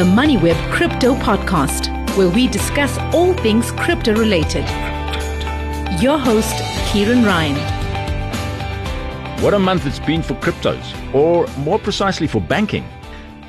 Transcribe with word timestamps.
the 0.00 0.06
MoneyWeb 0.06 0.72
Crypto 0.72 1.14
Podcast, 1.16 1.90
where 2.16 2.30
we 2.30 2.48
discuss 2.48 2.96
all 3.12 3.34
things 3.34 3.70
crypto 3.72 4.14
related. 4.14 4.66
Your 6.00 6.16
host, 6.16 6.54
Kieran 6.86 7.22
Ryan. 7.22 7.54
What 9.42 9.52
a 9.52 9.58
month 9.58 9.84
it's 9.84 9.98
been 9.98 10.22
for 10.22 10.32
cryptos, 10.36 11.14
or 11.14 11.46
more 11.58 11.78
precisely 11.78 12.26
for 12.26 12.40
banking. 12.40 12.88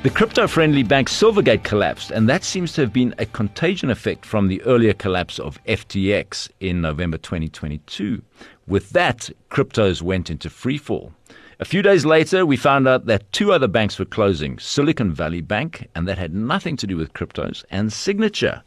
The 0.02 0.10
crypto 0.10 0.46
friendly 0.46 0.82
bank 0.82 1.08
Silvergate 1.08 1.64
collapsed, 1.64 2.10
and 2.10 2.28
that 2.28 2.44
seems 2.44 2.74
to 2.74 2.82
have 2.82 2.92
been 2.92 3.14
a 3.16 3.24
contagion 3.24 3.88
effect 3.88 4.26
from 4.26 4.48
the 4.48 4.60
earlier 4.64 4.92
collapse 4.92 5.38
of 5.38 5.58
FTX 5.64 6.50
in 6.60 6.82
November 6.82 7.16
2022. 7.16 8.20
With 8.66 8.90
that, 8.90 9.30
cryptos 9.50 10.02
went 10.02 10.28
into 10.28 10.50
freefall. 10.50 11.12
A 11.62 11.64
few 11.64 11.80
days 11.80 12.04
later, 12.04 12.44
we 12.44 12.56
found 12.56 12.88
out 12.88 13.06
that 13.06 13.30
two 13.30 13.52
other 13.52 13.68
banks 13.68 13.96
were 13.96 14.04
closing 14.04 14.58
Silicon 14.58 15.12
Valley 15.12 15.40
Bank, 15.40 15.86
and 15.94 16.08
that 16.08 16.18
had 16.18 16.34
nothing 16.34 16.76
to 16.78 16.88
do 16.88 16.96
with 16.96 17.12
cryptos, 17.12 17.64
and 17.70 17.92
Signature. 17.92 18.64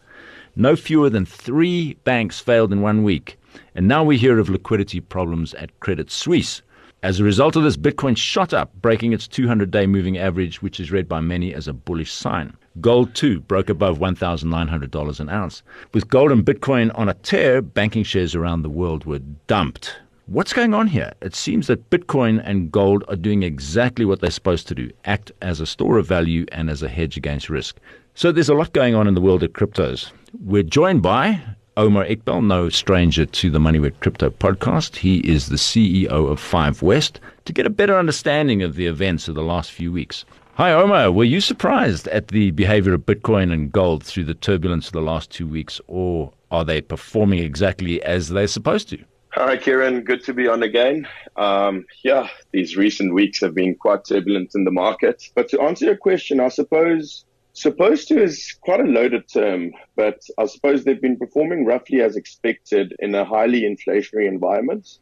No 0.56 0.78
fewer 0.78 1.10
than 1.10 1.26
three 1.26 1.96
banks 2.06 2.40
failed 2.40 2.72
in 2.72 2.80
one 2.80 3.04
week. 3.04 3.38
And 3.76 3.86
now 3.86 4.06
we 4.06 4.18
hear 4.18 4.40
of 4.40 4.48
liquidity 4.48 5.02
problems 5.02 5.54
at 5.56 5.78
Credit 5.82 6.10
Suisse. 6.10 6.62
As 7.04 7.20
a 7.20 7.26
result 7.26 7.58
of 7.58 7.64
this, 7.64 7.76
Bitcoin 7.76 8.16
shot 8.16 8.54
up, 8.54 8.72
breaking 8.82 9.12
its 9.12 9.28
200 9.28 9.72
day 9.72 9.86
moving 9.86 10.18
average, 10.18 10.62
which 10.62 10.80
is 10.80 10.90
read 10.90 11.10
by 11.10 11.20
many 11.20 11.54
as 11.54 11.68
a 11.68 11.74
bullish 11.74 12.14
sign. 12.14 12.56
Gold, 12.80 13.14
too, 13.14 13.42
broke 13.42 13.70
above 13.70 14.00
$1,900 14.00 15.20
an 15.20 15.30
ounce. 15.30 15.64
With 15.94 16.08
gold 16.08 16.32
and 16.32 16.46
Bitcoin 16.46 16.98
on 16.98 17.10
a 17.10 17.14
tear, 17.14 17.62
banking 17.62 18.04
shares 18.04 18.36
around 18.36 18.62
the 18.62 18.70
world 18.70 19.04
were 19.04 19.20
dumped. 19.48 19.98
What's 20.28 20.54
going 20.54 20.74
on 20.74 20.88
here? 20.88 21.14
It 21.22 21.36
seems 21.36 21.68
that 21.68 21.92
Bitcoin 21.92 22.42
and 22.44 22.72
gold 22.72 23.04
are 23.08 23.16
doing 23.16 23.44
exactly 23.44 24.06
what 24.06 24.22
they're 24.22 24.32
supposed 24.32 24.68
to 24.70 24.74
do 24.74 24.90
act 25.06 25.32
as 25.44 25.60
a 25.60 25.68
store 25.68 26.00
of 26.00 26.08
value 26.08 26.48
and 26.52 26.68
as 26.68 26.82
a 26.82 26.88
hedge 26.88 27.16
against 27.16 27.48
risk. 27.48 27.78
So 28.16 28.32
there's 28.32 28.50
a 28.50 28.56
lot 28.56 28.74
going 28.74 28.96
on 28.96 29.08
in 29.08 29.14
the 29.14 29.22
world 29.22 29.44
of 29.44 29.54
cryptos. 29.54 30.10
We're 30.44 30.64
joined 30.64 31.04
by 31.04 31.40
Omer 31.78 32.10
Iqbal, 32.10 32.44
no 32.44 32.70
stranger 32.70 33.28
to 33.28 33.52
the 33.52 33.60
MoneyWeb 33.60 34.00
Crypto 34.00 34.32
podcast. 34.32 34.96
He 34.96 35.18
is 35.20 35.50
the 35.50 35.58
CEO 35.58 36.10
of 36.10 36.40
Five 36.40 36.82
West 36.82 37.20
to 37.46 37.54
get 37.54 37.68
a 37.68 37.70
better 37.70 37.96
understanding 37.96 38.64
of 38.64 38.74
the 38.74 38.88
events 38.88 39.28
of 39.28 39.36
the 39.36 39.44
last 39.44 39.72
few 39.72 39.92
weeks. 39.92 40.26
Hi, 40.56 40.74
Omar. 40.74 41.12
Were 41.12 41.24
you 41.24 41.40
surprised 41.40 42.08
at 42.08 42.30
the 42.30 42.50
behavior 42.50 42.96
of 42.96 43.06
Bitcoin 43.06 43.54
and 43.54 43.72
gold 43.72 44.04
through 44.04 44.24
the 44.24 44.34
turbulence 44.34 44.88
of 44.88 44.94
the 44.94 45.02
last 45.02 45.30
two 45.30 45.46
weeks, 45.46 45.80
or 45.86 46.32
are 46.50 46.66
they 46.66 46.82
performing 46.82 47.38
exactly 47.38 48.02
as 48.02 48.30
they're 48.30 48.48
supposed 48.48 48.90
to? 48.90 48.98
Hi, 49.38 49.58
Kieran. 49.58 50.06
Good 50.06 50.24
to 50.28 50.34
be 50.34 50.48
on 50.48 50.64
again. 50.64 51.10
Um, 51.36 51.86
yeah, 52.06 52.30
these 52.54 52.78
recent 52.78 53.14
weeks 53.14 53.42
have 53.42 53.54
been 53.54 53.76
quite 53.76 54.06
turbulent 54.06 54.52
in 54.56 54.64
the 54.64 54.72
market. 54.72 55.30
But 55.36 55.50
to 55.50 55.60
answer 55.60 55.84
your 55.84 55.98
question, 55.98 56.40
I 56.40 56.48
suppose 56.48 57.26
Supposed 57.56 58.10
to 58.10 58.22
is 58.22 58.54
quite 58.60 58.82
a 58.82 58.84
loaded 58.84 59.30
term, 59.30 59.72
but 59.96 60.22
I 60.38 60.46
suppose 60.46 60.84
they've 60.84 61.02
been 61.02 61.16
performing 61.16 61.64
roughly 61.64 62.02
as 62.02 62.18
expected 62.18 62.94
in 63.00 63.16
a 63.16 63.24
highly 63.24 63.62
inflationary 63.62 64.28
environment. 64.28 65.00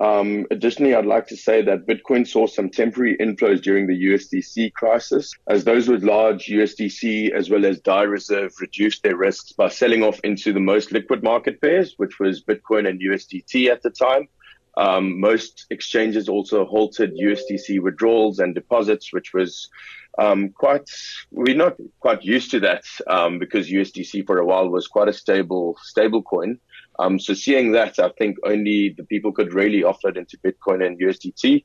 Um, 0.00 0.46
additionally, 0.50 0.94
I'd 0.94 1.04
like 1.04 1.26
to 1.26 1.36
say 1.36 1.60
that 1.60 1.86
Bitcoin 1.86 2.26
saw 2.26 2.46
some 2.46 2.70
temporary 2.70 3.18
inflows 3.18 3.60
during 3.60 3.86
the 3.86 4.06
USDC 4.06 4.72
crisis, 4.72 5.34
as 5.46 5.64
those 5.64 5.88
with 5.88 6.02
large 6.02 6.46
USDC 6.46 7.32
as 7.32 7.50
well 7.50 7.66
as 7.66 7.80
DAI 7.80 8.04
reserve 8.04 8.52
reduced 8.60 9.02
their 9.02 9.16
risks 9.16 9.52
by 9.52 9.68
selling 9.68 10.02
off 10.02 10.18
into 10.24 10.54
the 10.54 10.60
most 10.60 10.90
liquid 10.90 11.22
market 11.22 11.60
pairs, 11.60 11.94
which 11.98 12.18
was 12.18 12.42
Bitcoin 12.42 12.88
and 12.88 12.98
USDT 12.98 13.68
at 13.68 13.82
the 13.82 13.90
time. 13.90 14.26
Um, 14.78 15.20
most 15.20 15.66
exchanges 15.68 16.30
also 16.30 16.64
halted 16.64 17.14
USDC 17.14 17.82
withdrawals 17.82 18.38
and 18.38 18.54
deposits, 18.54 19.12
which 19.12 19.34
was 19.34 19.68
um, 20.18 20.50
quite 20.50 20.88
we're 21.30 21.56
not 21.56 21.76
quite 22.00 22.24
used 22.24 22.50
to 22.52 22.60
that 22.60 22.84
um, 23.06 23.38
because 23.38 23.68
USDC 23.68 24.26
for 24.26 24.38
a 24.38 24.46
while 24.46 24.68
was 24.68 24.86
quite 24.86 25.08
a 25.08 25.12
stable 25.12 25.76
stable 25.82 26.22
coin. 26.22 26.58
Um, 27.00 27.18
so 27.18 27.32
seeing 27.32 27.72
that, 27.72 27.98
I 27.98 28.10
think 28.18 28.36
only 28.44 28.94
the 28.96 29.04
people 29.04 29.32
could 29.32 29.54
really 29.54 29.80
offload 29.80 30.18
into 30.18 30.36
Bitcoin 30.38 30.86
and 30.86 31.00
USDT. 31.00 31.64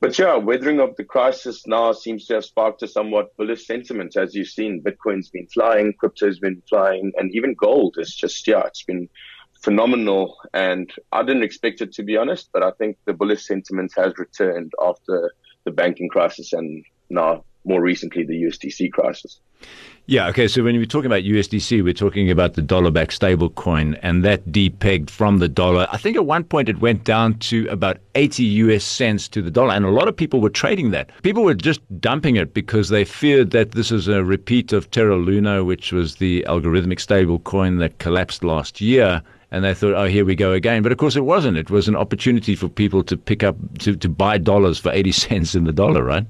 But 0.00 0.18
yeah, 0.18 0.34
weathering 0.34 0.80
of 0.80 0.96
the 0.96 1.04
crisis 1.04 1.64
now 1.66 1.92
seems 1.92 2.26
to 2.26 2.34
have 2.34 2.44
sparked 2.44 2.82
a 2.82 2.88
somewhat 2.88 3.36
bullish 3.36 3.66
sentiment. 3.66 4.16
As 4.16 4.34
you've 4.34 4.48
seen, 4.48 4.82
Bitcoin's 4.82 5.30
been 5.30 5.46
flying, 5.46 5.94
crypto's 5.94 6.40
been 6.40 6.60
flying, 6.68 7.12
and 7.16 7.32
even 7.34 7.54
gold 7.54 7.94
is 7.98 8.14
just 8.14 8.46
yeah, 8.48 8.62
it's 8.66 8.82
been 8.82 9.08
phenomenal. 9.62 10.36
And 10.52 10.92
I 11.12 11.22
didn't 11.22 11.44
expect 11.44 11.80
it 11.80 11.92
to 11.92 12.02
be 12.02 12.16
honest, 12.16 12.50
but 12.52 12.64
I 12.64 12.72
think 12.72 12.98
the 13.04 13.14
bullish 13.14 13.46
sentiment 13.46 13.92
has 13.96 14.12
returned 14.18 14.72
after 14.84 15.32
the 15.64 15.70
banking 15.70 16.08
crisis 16.08 16.52
and 16.52 16.84
now 17.08 17.44
more 17.64 17.80
recently 17.80 18.24
the 18.24 18.42
USDC 18.44 18.92
crisis. 18.92 19.40
Yeah, 20.06 20.28
okay. 20.28 20.48
So 20.48 20.62
when 20.62 20.76
we're 20.76 20.84
talking 20.84 21.06
about 21.06 21.22
USDC, 21.22 21.82
we're 21.82 21.94
talking 21.94 22.30
about 22.30 22.54
the 22.54 22.62
dollar 22.62 22.90
back 22.90 23.10
stable 23.10 23.48
coin, 23.48 23.94
and 24.02 24.22
that 24.22 24.44
depegged 24.52 25.08
from 25.08 25.38
the 25.38 25.48
dollar. 25.48 25.86
I 25.90 25.96
think 25.96 26.16
at 26.16 26.26
one 26.26 26.44
point 26.44 26.68
it 26.68 26.80
went 26.80 27.04
down 27.04 27.38
to 27.38 27.66
about 27.68 27.98
80 28.14 28.44
US 28.44 28.84
cents 28.84 29.28
to 29.28 29.40
the 29.40 29.50
dollar, 29.50 29.72
and 29.72 29.86
a 29.86 29.90
lot 29.90 30.06
of 30.06 30.14
people 30.14 30.42
were 30.42 30.50
trading 30.50 30.90
that. 30.90 31.10
People 31.22 31.42
were 31.42 31.54
just 31.54 31.80
dumping 32.00 32.36
it 32.36 32.52
because 32.52 32.90
they 32.90 33.04
feared 33.04 33.52
that 33.52 33.72
this 33.72 33.90
is 33.90 34.06
a 34.06 34.22
repeat 34.22 34.74
of 34.74 34.90
Terra 34.90 35.16
Luna, 35.16 35.64
which 35.64 35.90
was 35.90 36.16
the 36.16 36.44
algorithmic 36.46 37.00
stable 37.00 37.38
coin 37.38 37.78
that 37.78 37.98
collapsed 37.98 38.44
last 38.44 38.82
year 38.82 39.22
and 39.50 39.64
they 39.64 39.72
thought, 39.72 39.94
oh, 39.94 40.06
here 40.06 40.24
we 40.24 40.34
go 40.34 40.50
again. 40.50 40.82
But 40.82 40.90
of 40.90 40.98
course, 40.98 41.14
it 41.14 41.24
wasn't. 41.24 41.56
It 41.56 41.70
was 41.70 41.86
an 41.86 41.94
opportunity 41.94 42.56
for 42.56 42.68
people 42.68 43.04
to 43.04 43.16
pick 43.16 43.44
up 43.44 43.56
to, 43.78 43.94
to 43.94 44.08
buy 44.08 44.36
dollars 44.36 44.80
for 44.80 44.90
80 44.90 45.12
cents 45.24 45.54
in 45.54 45.62
the 45.62 45.72
dollar, 45.72 46.02
right? 46.02 46.26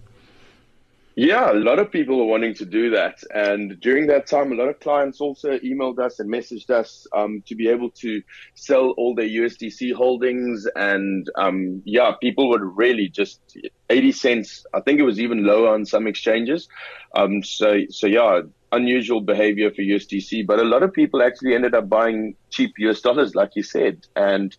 Yeah, 1.17 1.53
a 1.53 1.55
lot 1.55 1.79
of 1.79 1.93
people 1.93 2.19
were 2.19 2.25
wanting 2.25 2.55
to 2.55 2.65
do 2.65 2.91
that. 2.91 3.23
And 3.33 3.79
during 3.81 4.09
that 4.09 4.27
time, 4.27 4.51
a 4.51 4.57
lot 4.57 4.69
of 4.69 4.81
clients 4.81 5.21
also 5.21 5.59
emailed 5.59 6.01
us 6.01 6.19
and 6.19 6.29
messaged 6.29 6.71
us 6.71 7.07
um, 7.15 7.45
to 7.47 7.55
be 7.55 7.69
able 7.69 7.91
to 8.01 8.21
sell 8.57 8.91
all 8.97 9.15
their 9.15 9.29
USDC 9.29 9.95
holdings. 9.95 10.67
And 10.75 11.31
um, 11.37 11.83
yeah, 11.85 12.13
people 12.21 12.49
would 12.49 12.63
really 12.63 13.09
just 13.09 13.41
80 13.91 14.11
cents. 14.11 14.67
I 14.75 14.81
think 14.81 14.99
it 14.99 15.05
was 15.05 15.21
even 15.21 15.45
lower 15.45 15.73
on 15.73 15.87
some 15.87 16.09
exchanges. 16.09 16.69
Um, 17.15 17.45
so, 17.45 17.83
so 17.91 18.09
yeah, 18.09 18.41
unusual 18.73 19.21
behavior 19.21 19.71
for 19.71 19.83
USDC, 19.83 20.45
but 20.49 20.59
a 20.59 20.65
lot 20.65 20.83
of 20.83 20.93
people 20.93 21.23
actually 21.23 21.55
ended 21.55 21.77
up 21.77 21.89
buying 21.89 22.35
cheap 22.51 22.73
US 22.79 23.01
dollars, 23.01 23.37
like 23.37 23.51
you 23.55 23.63
said. 23.63 24.05
And 24.17 24.55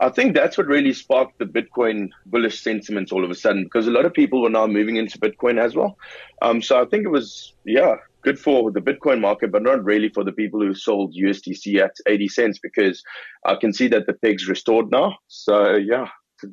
I 0.00 0.10
think 0.10 0.34
that's 0.34 0.56
what 0.56 0.66
really 0.66 0.92
sparked 0.92 1.38
the 1.38 1.44
Bitcoin 1.44 2.10
bullish 2.26 2.60
sentiment 2.60 3.10
all 3.10 3.24
of 3.24 3.30
a 3.30 3.34
sudden, 3.34 3.64
because 3.64 3.88
a 3.88 3.90
lot 3.90 4.06
of 4.06 4.14
people 4.14 4.40
were 4.40 4.50
now 4.50 4.66
moving 4.66 4.96
into 4.96 5.18
Bitcoin 5.18 5.60
as 5.60 5.74
well. 5.74 5.96
Um, 6.40 6.62
so 6.62 6.80
I 6.80 6.84
think 6.84 7.04
it 7.04 7.10
was, 7.10 7.54
yeah, 7.64 7.96
good 8.22 8.38
for 8.38 8.70
the 8.70 8.80
Bitcoin 8.80 9.20
market, 9.20 9.50
but 9.50 9.62
not 9.62 9.84
really 9.84 10.08
for 10.08 10.22
the 10.22 10.32
people 10.32 10.60
who 10.60 10.74
sold 10.74 11.14
USDC 11.14 11.80
at 11.82 11.96
80 12.06 12.28
cents, 12.28 12.58
because 12.62 13.02
I 13.44 13.56
can 13.56 13.72
see 13.72 13.88
that 13.88 14.06
the 14.06 14.12
peg's 14.12 14.48
restored 14.48 14.90
now. 14.90 15.16
So 15.26 15.74
yeah, 15.74 16.06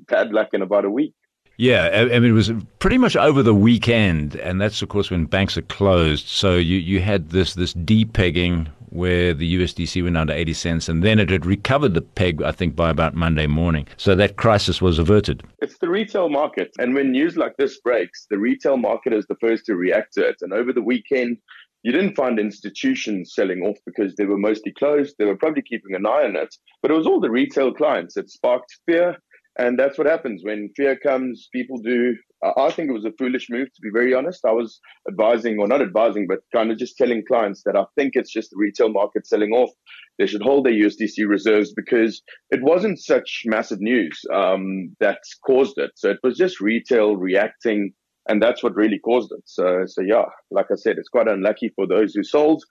bad 0.07 0.31
luck 0.31 0.49
in 0.53 0.63
about 0.63 0.85
a 0.85 0.89
week. 0.89 1.13
Yeah, 1.57 2.07
I 2.11 2.19
mean, 2.19 2.31
it 2.31 2.33
was 2.33 2.51
pretty 2.79 2.97
much 2.97 3.15
over 3.15 3.41
the 3.41 3.55
weekend, 3.55 4.35
and 4.35 4.59
that's 4.59 4.81
of 4.81 4.89
course 4.89 5.09
when 5.09 5.25
banks 5.25 5.57
are 5.57 5.61
closed. 5.63 6.27
So 6.27 6.55
you, 6.55 6.77
you 6.77 6.99
had 6.99 7.29
this 7.29 7.53
this 7.53 7.73
depegging 7.73 8.67
where 8.89 9.33
the 9.33 9.57
USDC 9.57 10.01
went 10.03 10.27
to 10.27 10.33
80 10.33 10.53
cents, 10.53 10.89
and 10.89 11.03
then 11.03 11.19
it 11.19 11.29
had 11.29 11.45
recovered 11.45 11.93
the 11.93 12.01
peg, 12.01 12.41
I 12.41 12.51
think, 12.51 12.75
by 12.75 12.89
about 12.89 13.13
Monday 13.13 13.45
morning. 13.45 13.87
So 13.97 14.15
that 14.15 14.37
crisis 14.37 14.81
was 14.81 14.99
averted. 14.99 15.43
It's 15.59 15.77
the 15.79 15.89
retail 15.89 16.29
market. 16.29 16.71
And 16.79 16.95
when 16.95 17.11
news 17.11 17.35
like 17.35 17.57
this 17.57 17.79
breaks, 17.81 18.25
the 18.29 18.37
retail 18.37 18.77
market 18.77 19.11
is 19.11 19.25
the 19.27 19.35
first 19.35 19.65
to 19.65 19.75
react 19.75 20.13
to 20.13 20.25
it. 20.25 20.37
And 20.41 20.53
over 20.53 20.71
the 20.71 20.81
weekend, 20.81 21.37
you 21.83 21.91
didn't 21.91 22.15
find 22.15 22.39
institutions 22.39 23.33
selling 23.35 23.61
off 23.61 23.77
because 23.85 24.15
they 24.15 24.25
were 24.25 24.37
mostly 24.37 24.71
closed. 24.71 25.15
They 25.19 25.25
were 25.25 25.35
probably 25.35 25.61
keeping 25.61 25.93
an 25.93 26.05
eye 26.05 26.23
on 26.23 26.35
it. 26.35 26.55
But 26.81 26.89
it 26.89 26.95
was 26.95 27.05
all 27.05 27.19
the 27.19 27.29
retail 27.29 27.73
clients. 27.73 28.17
It 28.17 28.29
sparked 28.29 28.79
fear. 28.87 29.17
And 29.57 29.79
that's 29.79 29.97
what 29.97 30.07
happens 30.07 30.41
when 30.43 30.69
fear 30.75 30.97
comes. 30.97 31.47
People 31.53 31.77
do. 31.77 32.15
I 32.57 32.69
think 32.71 32.89
it 32.89 32.93
was 32.93 33.05
a 33.05 33.13
foolish 33.17 33.47
move, 33.49 33.67
to 33.67 33.81
be 33.81 33.89
very 33.91 34.13
honest. 34.13 34.41
I 34.45 34.51
was 34.51 34.79
advising, 35.09 35.57
or 35.59 35.67
not 35.67 35.81
advising, 35.81 36.27
but 36.27 36.39
kind 36.53 36.71
of 36.71 36.77
just 36.77 36.97
telling 36.97 37.23
clients 37.25 37.63
that 37.65 37.77
I 37.77 37.85
think 37.95 38.11
it's 38.15 38.31
just 38.31 38.51
the 38.51 38.57
retail 38.57 38.89
market 38.89 39.25
selling 39.25 39.51
off. 39.51 39.71
They 40.19 40.27
should 40.27 40.41
hold 40.41 40.65
their 40.65 40.73
USDC 40.73 41.27
reserves 41.27 41.73
because 41.73 42.21
it 42.51 42.61
wasn't 42.61 42.99
such 42.99 43.43
massive 43.45 43.79
news 43.79 44.19
um, 44.33 44.95
that 44.99 45.19
caused 45.45 45.77
it. 45.77 45.91
So 45.95 46.09
it 46.09 46.19
was 46.21 46.37
just 46.37 46.59
retail 46.59 47.15
reacting, 47.15 47.93
and 48.27 48.41
that's 48.41 48.61
what 48.61 48.75
really 48.75 48.99
caused 48.99 49.31
it. 49.31 49.43
So, 49.45 49.83
so 49.87 50.01
yeah, 50.01 50.25
like 50.51 50.67
I 50.71 50.75
said, 50.75 50.97
it's 50.97 51.09
quite 51.09 51.29
unlucky 51.29 51.71
for 51.75 51.87
those 51.87 52.13
who 52.13 52.23
sold. 52.23 52.61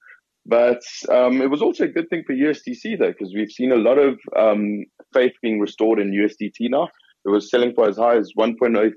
But 0.47 0.83
um, 1.09 1.41
it 1.41 1.51
was 1.51 1.63
also 1.63 1.85
a 1.85 1.89
good 1.89 2.09
thing 2.11 2.23
for 2.27 2.35
USDC 2.35 2.99
though, 2.99 3.13
because 3.13 3.33
we've 3.35 3.51
seen 3.51 3.73
a 3.73 3.77
lot 3.77 3.99
of 3.99 4.19
um, 4.37 4.85
faith 5.13 5.33
being 5.41 5.59
restored 5.59 5.99
in 5.99 6.11
USDT 6.11 6.71
now. 6.71 6.89
It 7.25 7.31
was 7.31 7.51
selling 7.51 7.73
for 7.75 7.89
as 7.89 7.97
high 7.97 8.17
as 8.17 8.33
1.03, 8.39 8.93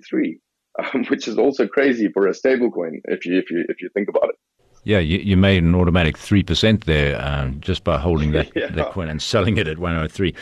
um, 0.84 1.06
which 1.10 1.28
is 1.28 1.38
also 1.38 1.66
crazy 1.68 2.10
for 2.14 2.28
a 2.28 2.32
stablecoin 2.32 3.00
if 3.06 3.26
you 3.26 3.38
if 3.38 3.50
you 3.50 3.64
if 3.70 3.82
you 3.82 3.90
think 3.94 4.10
about 4.10 4.30
it. 4.30 4.36
Yeah, 4.84 5.00
you, 5.00 5.18
you 5.18 5.36
made 5.36 5.64
an 5.64 5.76
automatic 5.76 6.18
three 6.18 6.44
percent 6.44 6.86
there 6.86 7.22
um, 7.22 7.60
just 7.62 7.84
by 7.84 7.98
holding 7.98 8.32
that, 8.32 8.52
yeah. 8.56 8.68
that 8.68 8.92
coin 8.92 9.10
and 9.10 9.22
selling 9.22 9.58
it 9.58 9.68
at 9.68 9.80
103. 9.80 10.34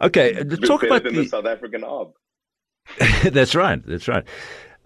Okay, 0.00 0.34
let's 0.42 0.66
talk 0.66 0.82
about 0.82 1.04
the, 1.04 1.10
the 1.10 1.24
South 1.26 1.46
African 1.46 1.82
ARB. 1.82 2.12
that's 3.32 3.54
right. 3.54 3.84
That's 3.86 4.08
right. 4.08 4.24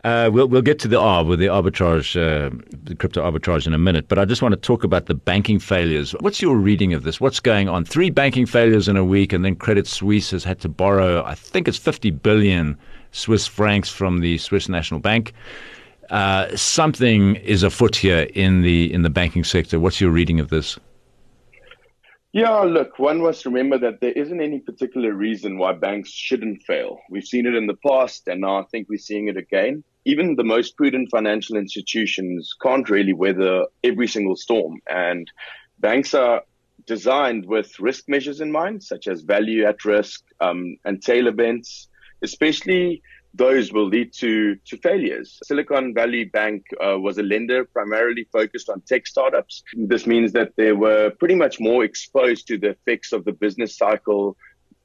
Uh, 0.05 0.29
we'll 0.33 0.49
we'll 0.49 0.63
get 0.63 0.81
to 0.81 0.89
the 0.89 0.97
arb 0.97 1.29
with 1.29 1.39
the 1.39 1.47
arbitrage, 1.47 2.17
uh, 2.17 2.51
the 2.83 2.95
crypto 2.97 3.23
arbitrage 3.23 3.69
in 3.69 3.73
a 3.73 3.79
minute. 3.79 4.09
But 4.09 4.19
I 4.19 4.25
just 4.25 4.43
want 4.43 4.53
to 4.53 4.61
talk 4.61 4.83
about 4.83 5.07
the 5.07 5.15
banking 5.15 5.61
failures. 5.61 6.11
What's 6.19 6.43
your 6.43 6.57
reading 6.57 6.93
of 6.93 7.05
this? 7.05 7.21
What's 7.21 7.39
going 7.39 7.69
on? 7.69 7.85
Three 7.85 8.11
banking 8.11 8.45
failures 8.47 8.89
in 8.89 8.97
a 8.97 9.05
week, 9.05 9.33
and 9.33 9.45
then 9.45 9.55
Credit 9.55 9.87
Suisse 9.87 10.33
has 10.33 10.43
had 10.43 10.59
to 10.61 10.69
borrow, 10.69 11.23
I 11.25 11.37
think 11.37 11.69
it's 11.69 11.79
50 11.79 12.11
billion 12.11 12.77
Swiss 13.13 13.47
francs 13.47 13.91
from 13.91 14.19
the 14.19 14.39
Swiss 14.39 14.69
National 14.69 14.99
Bank. 14.99 15.35
Uh, 16.11 16.55
something 16.57 17.37
is 17.37 17.63
afoot 17.63 17.95
here 17.95 18.29
in 18.35 18.63
the 18.63 18.93
in 18.93 19.03
the 19.03 19.11
banking 19.11 19.45
sector. 19.45 19.79
What's 19.79 20.01
your 20.01 20.11
reading 20.11 20.41
of 20.41 20.49
this? 20.49 20.81
Yeah, 22.33 22.61
look, 22.61 22.99
one 22.99 23.23
must 23.23 23.45
remember 23.45 23.79
that 23.79 24.01
there 24.01 24.13
isn't 24.13 24.41
any 24.41 24.59
particular 24.59 25.13
reason 25.13 25.59
why 25.59 25.75
banks 25.75 26.11
shouldn't 26.11 26.63
fail. 26.63 26.99
We've 27.11 27.25
seen 27.25 27.47
it 27.47 27.55
in 27.55 27.67
the 27.67 27.77
past, 27.87 28.27
and 28.27 28.41
now 28.41 28.59
I 28.59 28.65
think 28.65 28.89
we're 28.89 28.99
seeing 28.99 29.29
it 29.29 29.37
again. 29.37 29.85
Even 30.05 30.37
the 30.37 30.45
most 30.45 30.77
prudent 30.77 31.11
financial 31.11 31.57
institutions 31.57 32.55
can't 32.61 32.91
really 32.91 33.13
weather 33.13 33.67
every 33.85 34.09
single 34.09 34.37
storm, 34.37 34.81
and 34.89 35.31
banks 35.79 36.15
are 36.15 36.43
designed 36.87 37.47
with 37.47 37.79
risk 37.79 38.09
measures 38.09 38.41
in 38.41 38.51
mind, 38.51 38.83
such 38.83 39.07
as 39.07 39.23
value 39.23 39.65
at 39.65 39.85
risk 39.85 40.23
um, 40.41 40.77
and 40.85 41.03
tail 41.03 41.29
events, 41.29 41.89
especially 42.23 43.03
those 43.35 43.73
will 43.73 43.87
lead 43.87 44.13
to, 44.13 44.57
to 44.67 44.77
failures. 44.79 45.39
Silicon 45.45 45.95
Valley 45.95 46.25
Bank 46.25 46.65
uh, 46.85 46.99
was 46.99 47.17
a 47.19 47.23
lender 47.23 47.65
primarily 47.65 48.27
focused 48.31 48.69
on 48.69 48.83
tech 48.83 49.07
startups. 49.07 49.63
This 49.75 50.07
means 50.07 50.33
that 50.33 50.53
they 50.57 50.73
were 50.73 51.11
pretty 51.19 51.35
much 51.35 51.59
more 51.59 51.83
exposed 51.83 52.47
to 52.49 52.59
the 52.59 52.71
effects 52.71 53.13
of 53.13 53.25
the 53.25 53.33
business 53.33 53.77
cycle 53.77 54.37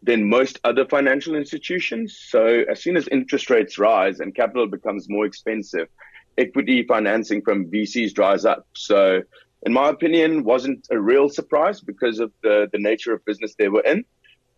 than 0.07 0.29
most 0.29 0.57
other 0.63 0.85
financial 0.85 1.35
institutions. 1.35 2.17
So 2.29 2.63
as 2.71 2.81
soon 2.81 2.95
as 2.95 3.07
interest 3.09 3.49
rates 3.49 3.77
rise 3.77 4.21
and 4.21 4.33
capital 4.33 4.65
becomes 4.65 5.09
more 5.09 5.25
expensive, 5.25 5.89
equity 6.37 6.83
financing 6.83 7.41
from 7.41 7.69
VCs 7.69 8.13
dries 8.13 8.45
up. 8.45 8.65
So 8.73 9.21
in 9.63 9.73
my 9.73 9.89
opinion, 9.89 10.45
wasn't 10.45 10.87
a 10.91 10.99
real 10.99 11.27
surprise 11.27 11.81
because 11.81 12.19
of 12.21 12.31
the, 12.41 12.69
the 12.71 12.79
nature 12.79 13.13
of 13.13 13.25
business 13.25 13.55
they 13.55 13.67
were 13.67 13.81
in. 13.81 14.05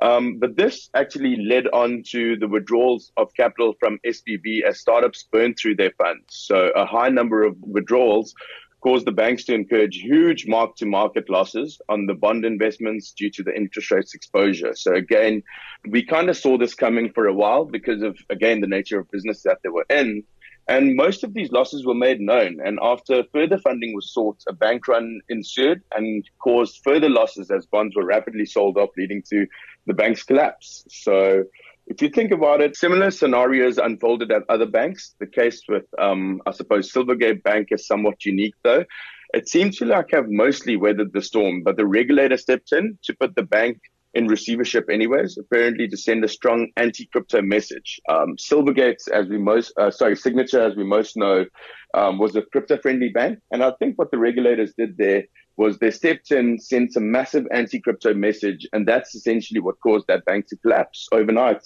Um, 0.03 0.37
but 0.37 0.55
this 0.55 0.89
actually 0.93 1.35
led 1.35 1.65
on 1.73 2.03
to 2.11 2.37
the 2.37 2.47
withdrawals 2.47 3.11
of 3.17 3.33
capital 3.33 3.73
from 3.79 3.99
SVB 4.05 4.61
as 4.63 4.79
startups 4.79 5.23
burned 5.31 5.57
through 5.57 5.77
their 5.77 5.91
funds. 5.97 6.25
So 6.29 6.69
a 6.75 6.85
high 6.85 7.09
number 7.09 7.43
of 7.43 7.55
withdrawals 7.59 8.35
caused 8.81 9.05
the 9.05 9.11
banks 9.11 9.43
to 9.45 9.53
incur 9.53 9.87
huge 9.91 10.47
mark 10.47 10.75
to 10.77 10.85
market 10.85 11.29
losses 11.29 11.81
on 11.89 12.05
the 12.05 12.13
bond 12.13 12.45
investments 12.45 13.11
due 13.11 13.29
to 13.31 13.43
the 13.43 13.55
interest 13.55 13.91
rates 13.91 14.13
exposure. 14.13 14.73
So 14.75 14.93
again, 14.93 15.43
we 15.87 16.05
kind 16.05 16.29
of 16.29 16.37
saw 16.37 16.57
this 16.57 16.75
coming 16.75 17.11
for 17.11 17.27
a 17.27 17.33
while 17.33 17.65
because 17.65 18.01
of, 18.01 18.17
again, 18.29 18.61
the 18.61 18.67
nature 18.67 18.99
of 18.99 19.11
business 19.11 19.43
that 19.43 19.59
they 19.63 19.69
were 19.69 19.85
in. 19.89 20.23
And 20.67 20.95
most 20.95 21.23
of 21.23 21.33
these 21.33 21.51
losses 21.51 21.83
were 21.83 21.95
made 21.95 22.21
known. 22.21 22.59
And 22.63 22.77
after 22.81 23.23
further 23.33 23.57
funding 23.57 23.95
was 23.95 24.13
sought, 24.13 24.37
a 24.47 24.53
bank 24.53 24.87
run 24.87 25.19
ensued 25.27 25.81
and 25.95 26.23
caused 26.37 26.81
further 26.83 27.09
losses 27.09 27.49
as 27.49 27.65
bonds 27.65 27.95
were 27.95 28.05
rapidly 28.05 28.45
sold 28.45 28.77
off, 28.77 28.91
leading 28.95 29.23
to 29.31 29.47
the 29.87 29.95
bank's 29.95 30.21
collapse. 30.21 30.85
So 30.89 31.45
if 31.89 32.01
you 32.01 32.09
think 32.09 32.31
about 32.31 32.61
it, 32.61 32.77
similar 32.77 33.09
scenarios 33.09 33.77
unfolded 33.77 34.31
at 34.31 34.43
other 34.47 34.67
banks. 34.67 35.15
The 35.19 35.27
case 35.27 35.63
with, 35.67 35.85
um, 35.97 36.41
I 36.45 36.51
suppose, 36.51 36.93
Silvergate 36.93 37.41
Bank 37.43 37.69
is 37.71 37.87
somewhat 37.87 38.23
unique, 38.23 38.55
though. 38.63 38.85
It 39.33 39.49
seems 39.49 39.77
to 39.77 39.85
like 39.85 40.11
have 40.11 40.25
mostly 40.27 40.75
weathered 40.75 41.13
the 41.13 41.21
storm, 41.21 41.63
but 41.63 41.77
the 41.77 41.85
regulator 41.85 42.37
stepped 42.37 42.71
in 42.71 42.97
to 43.03 43.15
put 43.19 43.35
the 43.35 43.43
bank 43.43 43.79
in 44.13 44.27
receivership 44.27 44.85
anyways, 44.89 45.37
apparently 45.37 45.87
to 45.87 45.97
send 45.97 46.23
a 46.23 46.27
strong 46.27 46.67
anti-crypto 46.77 47.41
message. 47.41 47.99
Um, 48.09 48.37
Silvergate, 48.37 49.07
as 49.13 49.27
we 49.27 49.37
most, 49.37 49.73
uh, 49.77 49.91
sorry, 49.91 50.15
Signature, 50.15 50.61
as 50.61 50.75
we 50.75 50.83
most 50.83 51.15
know, 51.15 51.45
um, 51.93 52.17
was 52.17 52.35
a 52.35 52.41
crypto-friendly 52.41 53.09
bank. 53.09 53.39
And 53.51 53.63
I 53.63 53.71
think 53.79 53.97
what 53.97 54.09
the 54.11 54.17
regulators 54.17 54.73
did 54.77 54.97
there 54.97 55.23
was 55.59 55.77
they 55.77 55.91
stepped 55.91 56.31
in, 56.31 56.57
sent 56.57 56.95
a 56.95 57.01
massive 57.01 57.45
anti-crypto 57.51 58.13
message, 58.13 58.67
and 58.73 58.87
that's 58.87 59.13
essentially 59.13 59.59
what 59.59 59.79
caused 59.81 60.07
that 60.07 60.25
bank 60.25 60.47
to 60.47 60.57
collapse 60.57 61.07
overnight. 61.11 61.61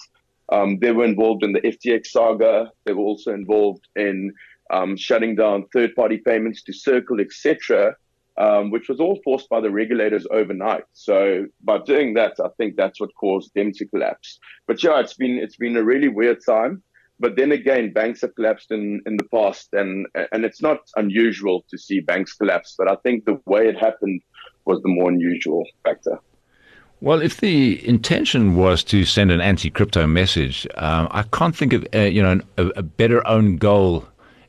Um, 0.51 0.80
they 0.80 0.92
were 0.92 1.06
involved 1.06 1.44
in 1.44 1.54
the 1.54 1.62
FTX 1.62 2.07
saga. 2.07 2.72
They 2.86 2.94
were 2.94 3.07
also 3.12 3.34
involved 3.34 3.88
in 3.95 4.34
um, 4.72 4.98
shutting 4.98 5.36
down 5.36 5.68
third-party 5.74 6.18
payments 6.25 6.63
to 6.63 6.74
Circle, 6.74 7.22
etc 7.22 7.95
um, 8.38 8.72
which 8.72 8.90
was 8.90 9.00
all 9.00 9.19
forced 9.24 9.50
by 9.50 9.60
the 9.60 9.69
regulators 9.69 10.25
overnight. 10.31 10.84
So 10.94 11.46
by 11.63 11.80
doing 11.80 12.13
that, 12.16 12.34
I 12.44 12.50
think 12.57 12.75
that's 12.75 13.00
what 13.00 13.13
caused 13.19 13.54
them 13.54 13.72
to 13.74 13.86
collapse. 13.86 14.39
But 14.68 14.84
yeah, 14.84 15.00
it's 15.00 15.13
been 15.13 15.38
it's 15.38 15.57
been 15.57 15.78
a 15.78 15.84
really 15.84 16.07
weird 16.07 16.39
time. 16.46 16.81
But 17.24 17.38
then 17.38 17.54
again, 17.54 17.94
banks 17.94 18.20
have 18.20 18.36
collapsed 18.36 18.70
in, 18.70 19.02
in 19.06 19.16
the 19.16 19.24
past, 19.24 19.70
and 19.72 20.08
and 20.34 20.44
it's 20.44 20.62
not 20.62 20.80
unusual 20.98 21.64
to 21.70 21.78
see 21.78 22.02
banks 22.02 22.34
collapse. 22.34 22.75
But 22.78 22.92
I 22.92 22.98
think 22.98 23.24
the 23.24 23.40
way 23.46 23.70
it 23.70 23.78
happened 23.80 24.20
was 24.66 24.81
the 24.81 24.90
more 24.90 25.10
unusual 25.10 25.64
factor. 25.86 26.20
Well, 27.00 27.22
if 27.22 27.40
the 27.40 27.88
intention 27.88 28.58
was 28.58 28.84
to 28.86 29.06
send 29.06 29.31
an 29.31 29.40
anti-crypto 29.40 30.06
message, 30.06 30.68
um, 30.75 31.08
I 31.12 31.24
can't 31.24 31.56
think 31.56 31.72
of 31.72 31.88
you 31.96 32.22
know 32.22 32.42
a, 32.58 32.66
a 32.75 32.84
better 32.84 33.25
own 33.25 33.56
goal 33.56 34.06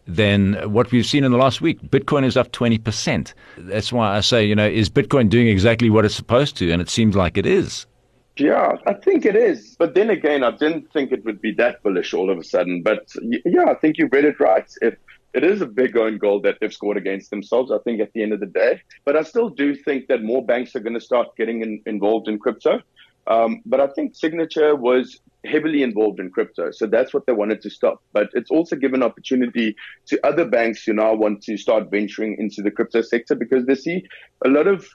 than 0.09 0.55
what 0.73 0.91
we've 0.91 1.07
seen 1.07 1.23
in 1.23 1.31
the 1.31 1.39
last 1.39 1.61
week. 1.61 1.81
Bitcoin 1.81 2.25
is 2.25 2.37
up 2.37 2.51
20%. 2.51 3.35
That's 3.57 3.93
why 3.93 4.17
I 4.17 4.21
say, 4.21 4.45
you 4.45 4.57
know, 4.57 4.67
is 4.67 4.91
Bitcoin 4.91 5.31
doing 5.31 5.47
exactly 5.47 5.91
what 5.91 6.05
it's 6.05 6.15
supposed 6.15 6.57
to? 6.57 6.73
And 6.73 6.83
it 6.83 6.91
seems 6.91 7.15
like 7.15 7.39
it 7.39 7.47
is. 7.47 7.87
Yeah, 8.37 8.73
I 8.87 8.95
think 8.95 9.25
it 9.25 9.37
is. 9.37 9.77
But 9.79 9.95
then 9.95 10.11
again, 10.11 10.43
I 10.43 10.51
didn't 10.51 10.93
think 10.93 11.13
it 11.13 11.25
would 11.25 11.41
be 11.41 11.53
that 11.55 11.83
bullish 11.83 12.13
all 12.15 12.31
of 12.31 12.39
a 12.39 12.45
sudden. 12.45 12.83
But 12.83 13.09
yeah, 13.23 13.67
I 13.69 13.75
think 13.75 13.97
you 13.97 14.09
read 14.11 14.25
it 14.25 14.41
right. 14.41 14.69
If 14.83 14.97
it 15.35 15.45
is 15.45 15.61
a 15.61 15.67
big 15.67 15.97
own 15.97 16.19
goal 16.19 16.41
that 16.43 16.59
they've 16.61 16.73
scored 16.73 16.97
against 16.97 17.31
themselves, 17.31 17.71
I 17.71 17.79
think, 17.79 18.01
at 18.01 18.13
the 18.13 18.23
end 18.23 18.33
of 18.33 18.41
the 18.41 18.47
day. 18.47 18.81
But 19.05 19.17
I 19.17 19.23
still 19.23 19.51
do 19.51 19.75
think 19.75 20.09
that 20.09 20.23
more 20.23 20.45
banks 20.45 20.75
are 20.75 20.81
going 20.81 20.95
to 20.95 21.01
start 21.01 21.37
getting 21.37 21.63
in, 21.63 21.83
involved 21.87 22.29
in 22.29 22.39
crypto. 22.39 22.81
Um, 23.27 23.63
but 23.65 23.81
I 23.81 23.87
think 23.89 24.15
Signature 24.15 24.75
was 24.77 25.21
heavily 25.45 25.83
involved 25.83 26.21
in 26.21 26.31
crypto. 26.31 26.71
So 26.73 26.87
that's 26.87 27.15
what 27.15 27.27
they 27.27 27.33
wanted 27.33 27.63
to 27.63 27.71
stop. 27.71 28.03
But 28.13 28.29
it's 28.35 28.51
also 28.51 28.77
given 28.77 29.03
opportunity 29.03 29.77
to 30.07 30.27
other 30.27 30.45
banks 30.45 30.85
who 30.85 30.93
now 30.93 31.15
want 31.15 31.43
to 31.45 31.57
start 31.57 31.91
venturing 31.91 32.37
into 32.39 32.63
the 32.63 32.71
crypto 32.71 33.03
sector 33.03 33.35
because 33.35 33.67
they 33.67 33.75
see 33.75 34.05
a 34.45 34.49
lot 34.49 34.67
of 34.67 34.87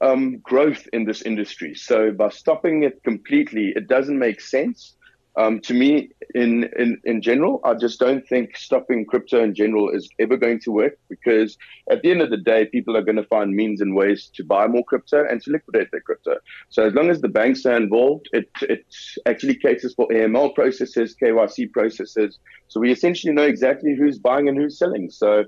um, 0.00 0.38
growth 0.38 0.86
in 0.92 1.04
this 1.04 1.22
industry. 1.22 1.74
So 1.74 2.12
by 2.12 2.30
stopping 2.30 2.82
it 2.82 3.02
completely, 3.04 3.72
it 3.76 3.88
doesn't 3.88 4.18
make 4.18 4.40
sense. 4.40 4.96
Um, 5.36 5.60
to 5.62 5.74
me, 5.74 6.10
in, 6.36 6.70
in, 6.78 7.00
in 7.04 7.20
general, 7.20 7.60
I 7.64 7.74
just 7.74 7.98
don't 7.98 8.26
think 8.28 8.56
stopping 8.56 9.04
crypto 9.04 9.42
in 9.42 9.52
general 9.52 9.90
is 9.90 10.08
ever 10.20 10.36
going 10.36 10.60
to 10.60 10.70
work 10.70 10.96
because 11.08 11.58
at 11.90 12.02
the 12.02 12.12
end 12.12 12.22
of 12.22 12.30
the 12.30 12.36
day, 12.36 12.66
people 12.66 12.96
are 12.96 13.02
going 13.02 13.16
to 13.16 13.24
find 13.24 13.52
means 13.52 13.80
and 13.80 13.96
ways 13.96 14.30
to 14.36 14.44
buy 14.44 14.68
more 14.68 14.84
crypto 14.84 15.24
and 15.28 15.42
to 15.42 15.50
liquidate 15.50 15.88
their 15.90 16.02
crypto. 16.02 16.36
So 16.68 16.86
as 16.86 16.94
long 16.94 17.10
as 17.10 17.20
the 17.20 17.28
banks 17.28 17.66
are 17.66 17.76
involved, 17.76 18.28
it, 18.32 18.48
it 18.62 18.86
actually 19.26 19.56
caters 19.56 19.94
for 19.94 20.06
AML 20.08 20.54
processes, 20.54 21.16
KYC 21.20 21.72
processes. 21.72 22.38
So 22.68 22.78
we 22.78 22.92
essentially 22.92 23.32
know 23.32 23.42
exactly 23.42 23.96
who's 23.98 24.20
buying 24.20 24.48
and 24.48 24.56
who's 24.56 24.78
selling. 24.78 25.10
So 25.10 25.44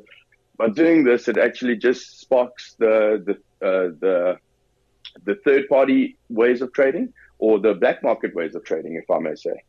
by 0.57 0.69
doing 0.69 1.05
this, 1.05 1.29
it 1.29 1.39
actually 1.39 1.77
just 1.77 2.21
sparks 2.21 2.75
the, 2.79 3.23
the, 3.27 3.67
uh, 3.67 3.93
the, 4.01 4.39
the 5.25 5.35
third 5.45 5.69
party 5.69 6.17
ways 6.29 6.63
of 6.63 6.73
trading 6.73 7.13
or 7.39 7.59
the 7.59 7.75
black 7.75 8.03
market 8.03 8.35
ways 8.35 8.55
of 8.55 8.65
trading, 8.65 8.95
if 8.95 9.11
I 9.11 9.19
may 9.19 9.35
say. 9.35 9.63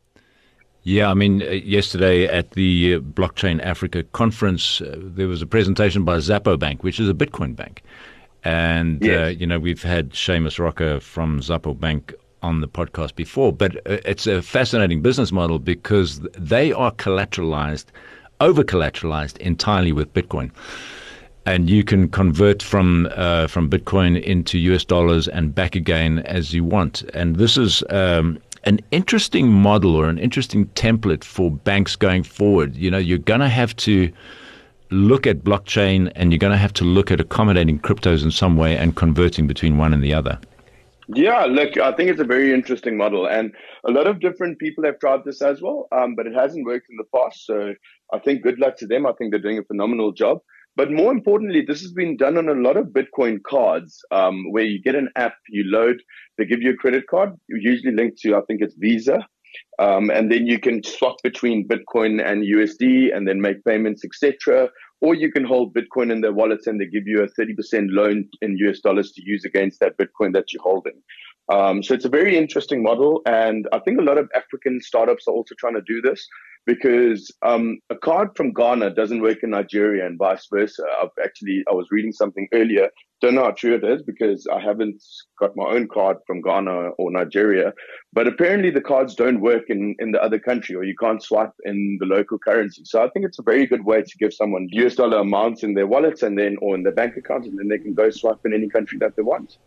Yeah, 0.83 1.09
I 1.09 1.15
mean, 1.15 1.41
uh, 1.41 1.47
yesterday 1.47 2.27
at 2.27 2.51
the 2.51 2.95
uh, 2.95 2.99
Blockchain 2.99 3.61
Africa 3.61 4.03
conference, 4.03 4.79
uh, 4.79 4.95
there 4.97 5.27
was 5.27 5.41
a 5.41 5.45
presentation 5.45 6.05
by 6.05 6.17
Xapo 6.17 6.57
Bank, 6.57 6.81
which 6.81 6.99
is 6.99 7.09
a 7.09 7.13
Bitcoin 7.13 7.55
bank. 7.55 7.83
And, 8.45 9.03
uh, 9.03 9.05
yes. 9.05 9.19
uh, 9.19 9.27
you 9.27 9.45
know, 9.45 9.59
we've 9.59 9.83
had 9.83 10.11
Seamus 10.11 10.59
Rocca 10.59 11.01
from 11.01 11.41
Xapo 11.41 11.77
Bank 11.77 12.13
on 12.41 12.61
the 12.61 12.69
podcast 12.69 13.15
before, 13.15 13.51
but 13.51 13.75
it's 13.85 14.27
a 14.27 14.41
fascinating 14.41 15.01
business 15.01 15.31
model 15.33 15.59
because 15.59 16.21
they 16.37 16.71
are 16.71 16.93
collateralized, 16.93 17.87
over 18.39 18.63
collateralized 18.63 19.37
entirely 19.37 19.91
with 19.91 20.13
Bitcoin. 20.13 20.51
And 21.45 21.69
you 21.69 21.83
can 21.83 22.09
convert 22.09 22.61
from 22.61 23.07
uh, 23.15 23.47
from 23.47 23.69
Bitcoin 23.69 24.21
into 24.21 24.57
US 24.59 24.83
dollars 24.83 25.27
and 25.27 25.55
back 25.55 25.75
again 25.75 26.19
as 26.19 26.53
you 26.53 26.63
want. 26.63 27.03
And 27.13 27.37
this 27.37 27.55
is 27.57 27.83
um, 27.89 28.37
an 28.65 28.81
interesting 28.91 29.49
model 29.49 29.95
or 29.95 30.09
an 30.09 30.17
interesting 30.17 30.65
template 30.67 31.23
for 31.23 31.49
banks 31.49 31.95
going 31.95 32.23
forward. 32.23 32.75
You 32.75 32.91
know, 32.91 32.97
you're 32.97 33.17
going 33.17 33.39
to 33.39 33.49
have 33.49 33.75
to 33.77 34.11
look 34.89 35.25
at 35.25 35.43
blockchain 35.43 36.11
and 36.15 36.31
you're 36.31 36.39
going 36.39 36.51
to 36.51 36.57
have 36.57 36.73
to 36.73 36.83
look 36.83 37.11
at 37.11 37.21
accommodating 37.21 37.79
cryptos 37.79 38.23
in 38.23 38.31
some 38.31 38.57
way 38.57 38.77
and 38.77 38.95
converting 38.95 39.47
between 39.47 39.77
one 39.77 39.93
and 39.93 40.03
the 40.03 40.13
other. 40.13 40.39
Yeah, 41.13 41.45
look, 41.45 41.77
I 41.77 41.93
think 41.93 42.09
it's 42.09 42.19
a 42.19 42.25
very 42.25 42.53
interesting 42.53 42.97
model, 42.97 43.27
and 43.27 43.53
a 43.85 43.91
lot 43.91 44.07
of 44.07 44.19
different 44.19 44.59
people 44.59 44.83
have 44.83 44.99
tried 44.99 45.23
this 45.23 45.41
as 45.41 45.61
well, 45.61 45.87
um, 45.93 46.15
but 46.15 46.27
it 46.27 46.33
hasn't 46.33 46.65
worked 46.65 46.87
in 46.89 46.97
the 46.97 47.05
past. 47.15 47.45
So 47.45 47.73
I 48.13 48.19
think 48.19 48.41
good 48.41 48.59
luck 48.59 48.77
to 48.77 48.87
them. 48.87 49.05
I 49.05 49.13
think 49.13 49.31
they're 49.31 49.39
doing 49.39 49.59
a 49.59 49.63
phenomenal 49.63 50.11
job. 50.11 50.39
But 50.77 50.91
more 50.91 51.11
importantly, 51.11 51.63
this 51.67 51.81
has 51.81 51.91
been 51.91 52.17
done 52.17 52.37
on 52.37 52.49
a 52.49 52.53
lot 52.53 52.77
of 52.77 52.89
Bitcoin 52.89 53.41
cards 53.41 53.99
um, 54.11 54.51
where 54.51 54.63
you 54.63 54.79
get 54.79 54.93
an 54.93 55.09
app, 55.15 55.33
you 55.49 55.63
load, 55.65 55.99
they 56.37 56.45
give 56.45 56.61
you 56.61 56.69
a 56.69 56.77
credit 56.77 57.07
card, 57.07 57.31
usually 57.47 57.95
linked 57.95 58.19
to, 58.19 58.35
I 58.35 58.41
think 58.41 58.61
it's 58.61 58.75
Visa. 58.77 59.27
Um, 59.79 60.11
and 60.11 60.31
then 60.31 60.45
you 60.45 60.59
can 60.59 60.83
swap 60.83 61.15
between 61.23 61.67
Bitcoin 61.67 62.23
and 62.23 62.43
USD 62.43 63.15
and 63.15 63.27
then 63.27 63.41
make 63.41 63.65
payments, 63.65 64.03
etc. 64.05 64.69
Or 65.01 65.15
you 65.15 65.31
can 65.31 65.43
hold 65.43 65.73
Bitcoin 65.73 66.11
in 66.11 66.21
their 66.21 66.33
wallets 66.33 66.67
and 66.67 66.79
they 66.79 66.85
give 66.85 67.07
you 67.07 67.23
a 67.23 67.41
30% 67.41 67.87
loan 67.89 68.29
in 68.43 68.57
US 68.59 68.79
dollars 68.79 69.11
to 69.13 69.21
use 69.25 69.45
against 69.45 69.79
that 69.79 69.97
Bitcoin 69.97 70.31
that 70.33 70.53
you're 70.53 70.61
holding. 70.61 71.01
Um, 71.49 71.81
so 71.81 71.93
it's 71.95 72.05
a 72.05 72.09
very 72.09 72.37
interesting 72.37 72.83
model. 72.83 73.21
And 73.25 73.67
I 73.71 73.79
think 73.79 73.99
a 73.99 74.03
lot 74.03 74.19
of 74.19 74.29
African 74.35 74.79
startups 74.81 75.27
are 75.27 75.33
also 75.33 75.55
trying 75.57 75.75
to 75.75 75.81
do 75.81 76.01
this 76.01 76.27
because 76.67 77.33
um, 77.43 77.79
a 77.89 77.95
card 77.95 78.29
from 78.35 78.51
Ghana 78.51 78.89
doesn't 78.93 79.21
work 79.21 79.37
in 79.41 79.51
Nigeria 79.51 80.05
and 80.05 80.17
vice 80.17 80.45
versa. 80.51 80.83
I've 81.01 81.17
actually, 81.23 81.63
I 81.71 81.73
was 81.73 81.87
reading 81.91 82.11
something 82.11 82.45
earlier. 82.53 82.89
Don't 83.21 83.35
know 83.35 83.45
how 83.45 83.51
true 83.51 83.75
it 83.75 83.85
is 83.85 84.03
because 84.03 84.45
I 84.53 84.59
haven't 84.59 85.01
got 85.39 85.55
my 85.55 85.63
own 85.63 85.87
card 85.87 86.17
from 86.27 86.41
Ghana 86.41 86.89
or 86.99 87.09
Nigeria. 87.09 87.73
But 88.11 88.27
apparently 88.27 88.69
the 88.69 88.81
cards 88.81 89.15
don't 89.15 89.39
work 89.39 89.69
in, 89.69 89.95
in 89.99 90.11
the 90.11 90.21
other 90.21 90.37
country 90.37 90.75
or 90.75 90.83
you 90.83 90.95
can't 90.99 91.23
swipe 91.23 91.53
in 91.63 91.97
the 92.01 92.05
local 92.05 92.37
currency. 92.37 92.83
So 92.83 93.01
I 93.01 93.09
think 93.11 93.25
it's 93.25 93.39
a 93.39 93.43
very 93.43 93.65
good 93.65 93.85
way 93.85 94.01
to 94.01 94.17
give 94.19 94.33
someone 94.33 94.67
US 94.73 94.95
dollar 94.95 95.19
amounts 95.19 95.63
in 95.63 95.73
their 95.73 95.87
wallets 95.87 96.21
and 96.21 96.37
then, 96.37 96.57
or 96.61 96.75
in 96.75 96.83
their 96.83 96.91
bank 96.91 97.15
account, 97.15 97.45
and 97.45 97.57
then 97.57 97.69
they 97.69 97.79
can 97.79 97.93
go 97.93 98.09
swipe 98.09 98.45
in 98.45 98.53
any 98.53 98.67
country 98.67 98.97
that 98.99 99.15
they 99.15 99.23
want. 99.23 99.57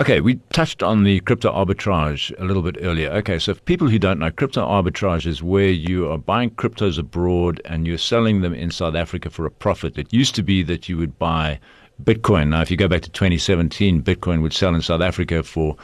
Okay, 0.00 0.22
we 0.22 0.36
touched 0.50 0.82
on 0.82 1.04
the 1.04 1.20
crypto 1.20 1.52
arbitrage 1.52 2.32
a 2.40 2.44
little 2.46 2.62
bit 2.62 2.78
earlier. 2.80 3.10
Okay, 3.10 3.38
so 3.38 3.52
for 3.52 3.60
people 3.60 3.86
who 3.86 3.98
don't 3.98 4.18
know, 4.18 4.30
crypto 4.30 4.66
arbitrage 4.66 5.26
is 5.26 5.42
where 5.42 5.68
you 5.68 6.10
are 6.10 6.16
buying 6.16 6.48
cryptos 6.52 6.98
abroad 6.98 7.60
and 7.66 7.86
you're 7.86 7.98
selling 7.98 8.40
them 8.40 8.54
in 8.54 8.70
South 8.70 8.94
Africa 8.94 9.28
for 9.28 9.44
a 9.44 9.50
profit. 9.50 9.98
It 9.98 10.10
used 10.10 10.34
to 10.36 10.42
be 10.42 10.62
that 10.62 10.88
you 10.88 10.96
would 10.96 11.18
buy 11.18 11.60
Bitcoin. 12.02 12.48
Now, 12.48 12.62
if 12.62 12.70
you 12.70 12.78
go 12.78 12.88
back 12.88 13.02
to 13.02 13.10
2017, 13.10 14.02
Bitcoin 14.02 14.40
would 14.40 14.54
sell 14.54 14.74
in 14.74 14.80
South 14.80 15.02
Africa 15.02 15.42
for 15.42 15.76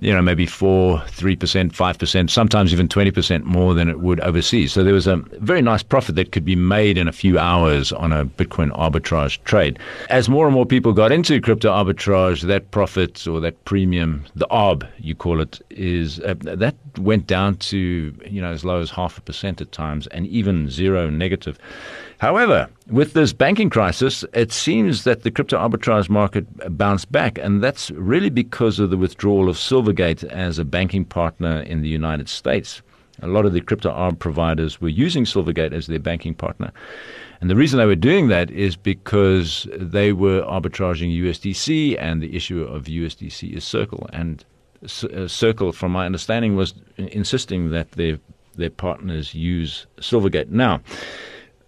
you 0.00 0.12
know, 0.12 0.22
maybe 0.22 0.46
four, 0.46 1.02
three 1.08 1.36
percent, 1.36 1.74
five 1.74 1.98
percent, 1.98 2.30
sometimes 2.30 2.72
even 2.72 2.88
twenty 2.88 3.10
percent 3.10 3.44
more 3.44 3.74
than 3.74 3.88
it 3.88 4.00
would 4.00 4.20
overseas. 4.20 4.72
So 4.72 4.82
there 4.82 4.94
was 4.94 5.06
a 5.06 5.16
very 5.40 5.62
nice 5.62 5.82
profit 5.82 6.14
that 6.16 6.32
could 6.32 6.44
be 6.44 6.56
made 6.56 6.96
in 6.96 7.08
a 7.08 7.12
few 7.12 7.38
hours 7.38 7.92
on 7.92 8.12
a 8.12 8.24
Bitcoin 8.24 8.70
arbitrage 8.76 9.42
trade. 9.44 9.78
As 10.08 10.28
more 10.28 10.46
and 10.46 10.54
more 10.54 10.66
people 10.66 10.92
got 10.92 11.12
into 11.12 11.40
crypto 11.40 11.70
arbitrage, 11.70 12.42
that 12.42 12.70
profit 12.70 13.26
or 13.26 13.40
that 13.40 13.62
premium, 13.64 14.24
the 14.34 14.46
arb 14.50 14.88
you 14.98 15.14
call 15.14 15.40
it, 15.40 15.60
is 15.70 16.20
uh, 16.20 16.34
that 16.40 16.74
went 16.98 17.26
down 17.26 17.56
to 17.56 18.14
you 18.28 18.40
know 18.40 18.52
as 18.52 18.64
low 18.64 18.80
as 18.80 18.90
half 18.90 19.18
a 19.18 19.20
percent 19.20 19.60
at 19.60 19.72
times, 19.72 20.06
and 20.08 20.26
even 20.26 20.70
zero 20.70 21.10
negative. 21.10 21.58
However, 22.22 22.68
with 22.88 23.14
this 23.14 23.32
banking 23.32 23.68
crisis, 23.68 24.24
it 24.32 24.52
seems 24.52 25.02
that 25.02 25.24
the 25.24 25.30
crypto 25.32 25.58
arbitrage 25.58 26.08
market 26.08 26.46
bounced 26.78 27.10
back, 27.10 27.36
and 27.36 27.60
that's 27.60 27.90
really 27.90 28.30
because 28.30 28.78
of 28.78 28.90
the 28.90 28.96
withdrawal 28.96 29.48
of 29.48 29.56
Silvergate 29.56 30.22
as 30.30 30.56
a 30.56 30.64
banking 30.64 31.04
partner 31.04 31.62
in 31.62 31.82
the 31.82 31.88
United 31.88 32.28
States. 32.28 32.80
A 33.22 33.26
lot 33.26 33.44
of 33.44 33.54
the 33.54 33.60
crypto 33.60 33.90
arb 33.90 34.20
providers 34.20 34.80
were 34.80 34.88
using 34.88 35.24
Silvergate 35.24 35.72
as 35.72 35.88
their 35.88 35.98
banking 35.98 36.32
partner. 36.32 36.70
And 37.40 37.50
the 37.50 37.56
reason 37.56 37.80
they 37.80 37.86
were 37.86 37.96
doing 37.96 38.28
that 38.28 38.52
is 38.52 38.76
because 38.76 39.66
they 39.76 40.12
were 40.12 40.42
arbitraging 40.42 41.20
USDC, 41.20 41.96
and 41.98 42.22
the 42.22 42.36
issue 42.36 42.62
of 42.62 42.84
USDC 42.84 43.52
is 43.52 43.64
Circle. 43.64 44.08
And 44.12 44.44
uh, 44.84 45.26
Circle, 45.26 45.72
from 45.72 45.90
my 45.90 46.06
understanding, 46.06 46.54
was 46.54 46.74
insisting 46.98 47.70
that 47.72 47.90
their 47.90 48.20
their 48.54 48.70
partners 48.70 49.34
use 49.34 49.86
Silvergate. 49.98 50.50
Now, 50.50 50.82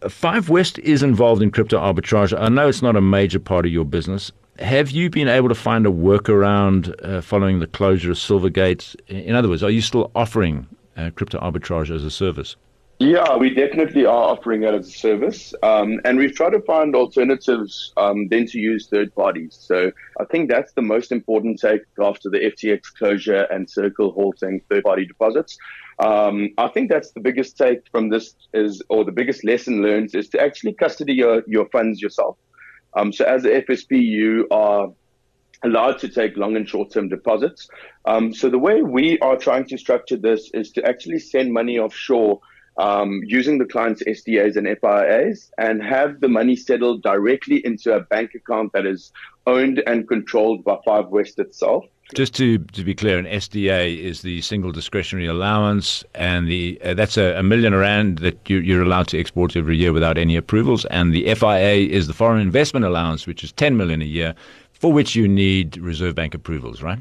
Five 0.08 0.48
West 0.48 0.78
is 0.80 1.02
involved 1.02 1.42
in 1.42 1.50
crypto 1.50 1.78
arbitrage. 1.78 2.38
I 2.38 2.48
know 2.48 2.68
it's 2.68 2.82
not 2.82 2.96
a 2.96 3.00
major 3.00 3.38
part 3.38 3.66
of 3.66 3.72
your 3.72 3.84
business. 3.84 4.30
Have 4.58 4.90
you 4.90 5.10
been 5.10 5.28
able 5.28 5.48
to 5.48 5.54
find 5.54 5.86
a 5.86 5.90
workaround 5.90 6.94
uh, 7.04 7.20
following 7.20 7.58
the 7.58 7.66
closure 7.66 8.12
of 8.12 8.16
Silvergate? 8.16 8.94
In 9.08 9.34
other 9.34 9.48
words, 9.48 9.62
are 9.62 9.70
you 9.70 9.80
still 9.80 10.10
offering 10.14 10.68
uh, 10.96 11.10
crypto 11.14 11.38
arbitrage 11.40 11.94
as 11.94 12.04
a 12.04 12.10
service? 12.10 12.56
Yeah, 13.04 13.36
we 13.36 13.50
definitely 13.50 14.06
are 14.06 14.30
offering 14.30 14.62
that 14.62 14.72
as 14.72 14.88
a 14.88 14.90
service. 14.90 15.52
Um, 15.62 16.00
and 16.06 16.16
we've 16.16 16.34
tried 16.34 16.52
to 16.52 16.62
find 16.62 16.96
alternatives 16.96 17.92
um, 17.98 18.28
then 18.28 18.46
to 18.46 18.58
use 18.58 18.88
third 18.88 19.14
parties. 19.14 19.58
So 19.60 19.92
I 20.18 20.24
think 20.24 20.48
that's 20.48 20.72
the 20.72 20.80
most 20.80 21.12
important 21.12 21.60
take 21.60 21.82
after 22.00 22.30
the 22.30 22.38
FTX 22.38 22.80
closure 22.96 23.42
and 23.50 23.68
Circle 23.68 24.12
halting 24.12 24.62
third 24.70 24.84
party 24.84 25.04
deposits. 25.04 25.58
Um, 25.98 26.48
I 26.56 26.68
think 26.68 26.88
that's 26.88 27.10
the 27.12 27.20
biggest 27.20 27.58
take 27.58 27.80
from 27.90 28.08
this 28.08 28.36
is, 28.54 28.82
or 28.88 29.04
the 29.04 29.12
biggest 29.12 29.44
lesson 29.44 29.82
learned 29.82 30.14
is 30.14 30.30
to 30.30 30.40
actually 30.40 30.72
custody 30.72 31.12
your, 31.12 31.42
your 31.46 31.68
funds 31.68 32.00
yourself. 32.00 32.38
Um, 32.96 33.12
so 33.12 33.26
as 33.26 33.44
a 33.44 33.60
FSP, 33.60 34.00
you 34.00 34.48
are 34.50 34.88
allowed 35.62 35.98
to 35.98 36.08
take 36.08 36.38
long 36.38 36.56
and 36.56 36.66
short 36.66 36.90
term 36.90 37.10
deposits. 37.10 37.68
Um, 38.06 38.32
so 38.32 38.48
the 38.48 38.58
way 38.58 38.80
we 38.80 39.18
are 39.18 39.36
trying 39.36 39.66
to 39.66 39.76
structure 39.76 40.16
this 40.16 40.50
is 40.54 40.72
to 40.72 40.86
actually 40.86 41.18
send 41.18 41.52
money 41.52 41.78
offshore 41.78 42.40
um, 42.76 43.20
using 43.24 43.58
the 43.58 43.64
client's 43.64 44.02
SDAs 44.02 44.56
and 44.56 44.66
FIAs 44.80 45.50
and 45.58 45.82
have 45.82 46.20
the 46.20 46.28
money 46.28 46.56
settled 46.56 47.02
directly 47.02 47.64
into 47.64 47.94
a 47.94 48.00
bank 48.00 48.34
account 48.34 48.72
that 48.72 48.86
is 48.86 49.12
owned 49.46 49.82
and 49.86 50.08
controlled 50.08 50.64
by 50.64 50.78
Five 50.84 51.08
West 51.08 51.38
itself. 51.38 51.84
Just 52.14 52.34
to, 52.34 52.58
to 52.58 52.84
be 52.84 52.94
clear, 52.94 53.18
an 53.18 53.24
SDA 53.24 53.98
is 53.98 54.20
the 54.20 54.42
single 54.42 54.72
discretionary 54.72 55.26
allowance, 55.26 56.04
and 56.14 56.46
the 56.46 56.78
uh, 56.84 56.92
that's 56.92 57.16
a, 57.16 57.38
a, 57.38 57.42
million 57.42 57.74
rand 57.74 58.18
that 58.18 58.38
you, 58.48 58.58
you're 58.58 58.82
allowed 58.82 59.08
to 59.08 59.18
export 59.18 59.56
every 59.56 59.78
year 59.78 59.90
without 59.90 60.18
any 60.18 60.36
approvals. 60.36 60.84
And 60.86 61.14
the 61.14 61.34
FIA 61.34 61.88
is 61.88 62.06
the 62.06 62.12
foreign 62.12 62.42
investment 62.42 62.84
allowance, 62.84 63.26
which 63.26 63.42
is 63.42 63.52
10 63.52 63.78
million 63.78 64.02
a 64.02 64.04
year, 64.04 64.34
for 64.72 64.92
which 64.92 65.16
you 65.16 65.26
need 65.26 65.78
Reserve 65.78 66.14
Bank 66.14 66.34
approvals, 66.34 66.82
right? 66.82 67.00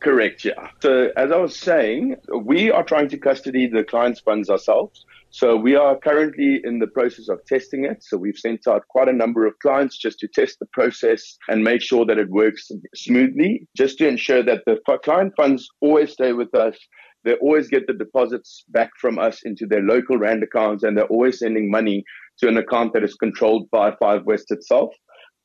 Correct, 0.00 0.46
yeah. 0.46 0.70
So, 0.80 1.10
as 1.16 1.30
I 1.30 1.36
was 1.36 1.54
saying, 1.54 2.16
we 2.42 2.70
are 2.70 2.82
trying 2.82 3.08
to 3.10 3.18
custody 3.18 3.66
the 3.66 3.84
client's 3.84 4.20
funds 4.20 4.48
ourselves. 4.48 5.04
So, 5.28 5.56
we 5.56 5.76
are 5.76 5.98
currently 5.98 6.62
in 6.64 6.78
the 6.78 6.86
process 6.86 7.28
of 7.28 7.44
testing 7.44 7.84
it. 7.84 8.02
So, 8.02 8.16
we've 8.16 8.38
sent 8.38 8.66
out 8.66 8.88
quite 8.88 9.08
a 9.08 9.12
number 9.12 9.46
of 9.46 9.58
clients 9.58 9.98
just 9.98 10.18
to 10.20 10.28
test 10.28 10.58
the 10.58 10.66
process 10.72 11.36
and 11.48 11.62
make 11.62 11.82
sure 11.82 12.06
that 12.06 12.16
it 12.16 12.30
works 12.30 12.70
smoothly, 12.94 13.68
just 13.76 13.98
to 13.98 14.08
ensure 14.08 14.42
that 14.42 14.62
the 14.64 14.78
client 15.04 15.34
funds 15.36 15.68
always 15.82 16.12
stay 16.12 16.32
with 16.32 16.54
us. 16.54 16.78
They 17.24 17.34
always 17.34 17.68
get 17.68 17.86
the 17.86 17.92
deposits 17.92 18.64
back 18.70 18.92
from 18.98 19.18
us 19.18 19.42
into 19.44 19.66
their 19.66 19.82
local 19.82 20.16
RAND 20.16 20.42
accounts, 20.42 20.82
and 20.82 20.96
they're 20.96 21.04
always 21.04 21.40
sending 21.40 21.70
money 21.70 22.04
to 22.38 22.48
an 22.48 22.56
account 22.56 22.94
that 22.94 23.04
is 23.04 23.14
controlled 23.16 23.70
by 23.70 23.94
Five 24.00 24.24
West 24.24 24.50
itself 24.50 24.94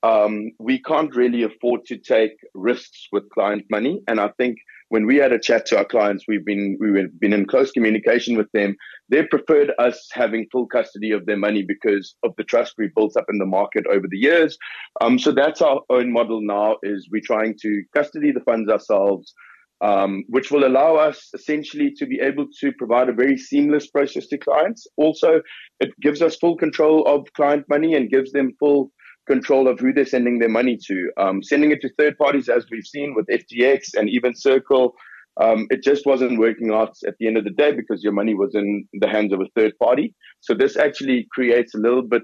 um, 0.06 0.52
we 0.60 0.80
can't 0.84 1.16
really 1.16 1.42
afford 1.42 1.84
to 1.86 1.98
take 1.98 2.38
risks 2.54 3.08
with 3.12 3.30
client 3.32 3.66
money. 3.72 4.04
And 4.08 4.20
I 4.20 4.30
think 4.38 4.58
when 4.90 5.08
we 5.08 5.16
had 5.16 5.34
a 5.34 5.40
chat 5.40 5.66
to 5.68 5.78
our 5.80 5.86
clients, 5.86 6.26
we've 6.28 6.46
been 6.46 6.78
we've 6.80 7.20
been 7.20 7.34
in 7.34 7.48
close 7.48 7.72
communication 7.72 8.38
with 8.38 8.52
them. 8.54 8.76
They 9.10 9.24
preferred 9.24 9.72
us 9.80 10.08
having 10.14 10.46
full 10.52 10.68
custody 10.68 11.12
of 11.12 11.26
their 11.26 11.38
money 11.38 11.64
because 11.68 12.16
of 12.24 12.34
the 12.38 12.44
trust 12.44 12.76
we 12.78 12.92
built 12.96 13.18
up 13.18 13.26
in 13.30 13.40
the 13.40 13.48
market 13.48 13.86
over 13.92 14.06
the 14.08 14.18
years. 14.18 14.56
Um, 15.02 15.18
so 15.18 15.32
that's 15.32 15.62
our 15.62 15.82
own 15.90 16.14
model 16.14 16.40
now. 16.42 16.78
Is 16.84 17.10
we're 17.12 17.22
trying 17.26 17.56
to 17.64 17.84
custody 17.96 18.32
the 18.32 18.42
funds 18.42 18.70
ourselves. 18.70 19.34
Um, 19.82 20.24
which 20.30 20.52
will 20.52 20.66
allow 20.66 20.96
us 20.96 21.30
essentially 21.34 21.92
to 21.98 22.06
be 22.06 22.22
able 22.22 22.48
to 22.62 22.72
provide 22.78 23.10
a 23.10 23.14
very 23.14 23.38
seamless 23.38 23.88
process 23.88 24.26
to 24.28 24.38
clients. 24.38 24.88
Also, 24.96 25.42
it 25.82 25.90
gives 26.02 26.22
us 26.22 26.38
full 26.38 26.56
control 26.56 27.06
of 27.06 27.28
client 27.34 27.66
money 27.68 27.94
and 27.94 28.10
gives 28.10 28.32
them 28.32 28.54
full 28.58 28.90
control 29.28 29.68
of 29.68 29.80
who 29.80 29.94
they're 29.94 30.06
sending 30.06 30.40
their 30.40 30.50
money 30.50 30.78
to. 30.88 31.12
Um, 31.18 31.44
sending 31.44 31.72
it 31.72 31.82
to 31.82 31.90
third 31.98 32.18
parties, 32.18 32.50
as 32.50 32.66
we've 32.70 32.86
seen 32.86 33.16
with 33.16 33.28
FTX 33.28 33.96
and 33.96 34.10
even 34.10 34.36
Circle, 34.36 34.96
um, 35.42 35.68
it 35.70 35.84
just 35.84 36.06
wasn't 36.06 36.40
working 36.40 36.72
out 36.72 36.96
at 37.06 37.16
the 37.20 37.28
end 37.28 37.38
of 37.38 37.44
the 37.44 37.50
day 37.50 37.74
because 37.74 38.04
your 38.04 38.14
money 38.14 38.34
was 38.34 38.56
in 38.56 38.88
the 38.94 39.08
hands 39.08 39.34
of 39.34 39.42
a 39.42 39.48
third 39.56 39.74
party. 39.82 40.16
So 40.40 40.54
this 40.54 40.78
actually 40.78 41.28
creates 41.32 41.76
a 41.76 41.80
little 41.80 42.04
bit 42.04 42.24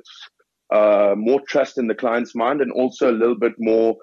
uh, 0.74 1.15
more 1.17 1.41
trust 1.48 1.77
in 1.77 1.88
the 1.88 1.96
client's 1.96 2.34
mind 2.34 2.62
and 2.62 2.72
also 2.72 3.12
a 3.12 3.17
little 3.17 3.38
bit 3.38 3.53
more 3.60 3.96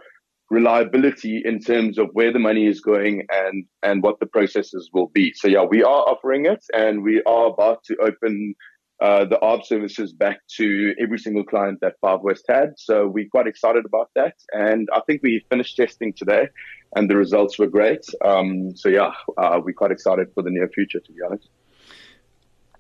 reliability 0.51 1.43
in 1.45 1.61
terms 1.61 1.99
of 1.99 2.09
where 2.13 2.33
the 2.33 2.39
money 2.39 2.67
is 2.67 2.81
going 2.81 3.27
and 3.31 3.65
and 3.83 4.03
what 4.03 4.19
the 4.21 4.27
processes 4.27 4.91
will 4.93 5.09
be. 5.09 5.33
So 5.35 5.49
yeah, 5.49 5.65
we 5.65 5.83
are 5.83 6.03
offering 6.09 6.47
it 6.47 6.65
and 6.75 7.03
we 7.03 7.23
are 7.27 7.47
about 7.47 7.85
to 7.85 7.97
open 7.97 8.55
uh, 9.01 9.25
the 9.25 9.39
ARB 9.43 9.65
services 9.65 10.13
back 10.13 10.41
to 10.57 10.95
every 11.01 11.19
single 11.19 11.45
client 11.45 11.79
that 11.81 11.95
Five 12.01 12.21
West 12.21 12.45
had. 12.49 12.75
So 12.77 13.07
we're 13.07 13.29
quite 13.29 13.47
excited 13.47 13.85
about 13.87 14.11
that. 14.17 14.35
And 14.53 14.89
I 14.93 15.01
think 15.07 15.23
we 15.23 15.45
finished 15.49 15.77
testing 15.77 16.13
today 16.13 16.49
and 16.97 17.09
the 17.09 17.17
results 17.17 17.59
were 17.59 17.69
great. 17.69 18.05
Um, 18.25 18.75
so 18.77 18.89
yeah, 18.89 19.13
uh, 19.37 19.61
we're 19.63 19.75
quite 19.75 19.93
excited 19.93 20.29
for 20.35 20.43
the 20.43 20.51
near 20.51 20.69
future, 20.69 21.01
to 21.01 21.13
be 21.13 21.19
honest. 21.25 21.49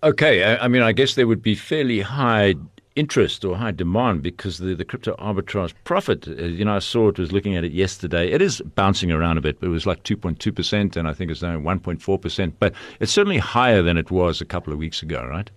Okay. 0.02 0.56
I 0.56 0.68
mean, 0.68 0.82
I 0.82 0.92
guess 0.92 1.14
there 1.14 1.26
would 1.26 1.42
be 1.42 1.54
fairly 1.54 2.00
high 2.00 2.54
interest 2.98 3.44
or 3.44 3.56
high 3.56 3.70
demand 3.70 4.22
because 4.22 4.58
the, 4.58 4.74
the 4.74 4.84
crypto 4.84 5.14
arbitrage 5.16 5.72
profit, 5.84 6.26
uh, 6.26 6.32
you 6.32 6.64
know, 6.64 6.74
I 6.74 6.80
saw 6.80 7.08
it 7.08 7.18
was 7.18 7.30
looking 7.30 7.56
at 7.56 7.62
it 7.62 7.70
yesterday. 7.70 8.30
It 8.32 8.42
is 8.42 8.60
bouncing 8.74 9.12
around 9.12 9.38
a 9.38 9.40
bit, 9.40 9.60
but 9.60 9.68
it 9.68 9.70
was 9.70 9.86
like 9.86 10.02
2.2%, 10.02 10.96
and 10.96 11.06
I 11.06 11.12
think 11.12 11.30
it's 11.30 11.42
now 11.42 11.56
1.4%. 11.56 12.52
But 12.58 12.74
it's 12.98 13.12
certainly 13.12 13.38
higher 13.38 13.82
than 13.82 13.96
it 13.96 14.10
was 14.10 14.40
a 14.40 14.44
couple 14.44 14.72
of 14.72 14.80
weeks 14.80 15.00
ago, 15.00 15.24
right? 15.24 15.48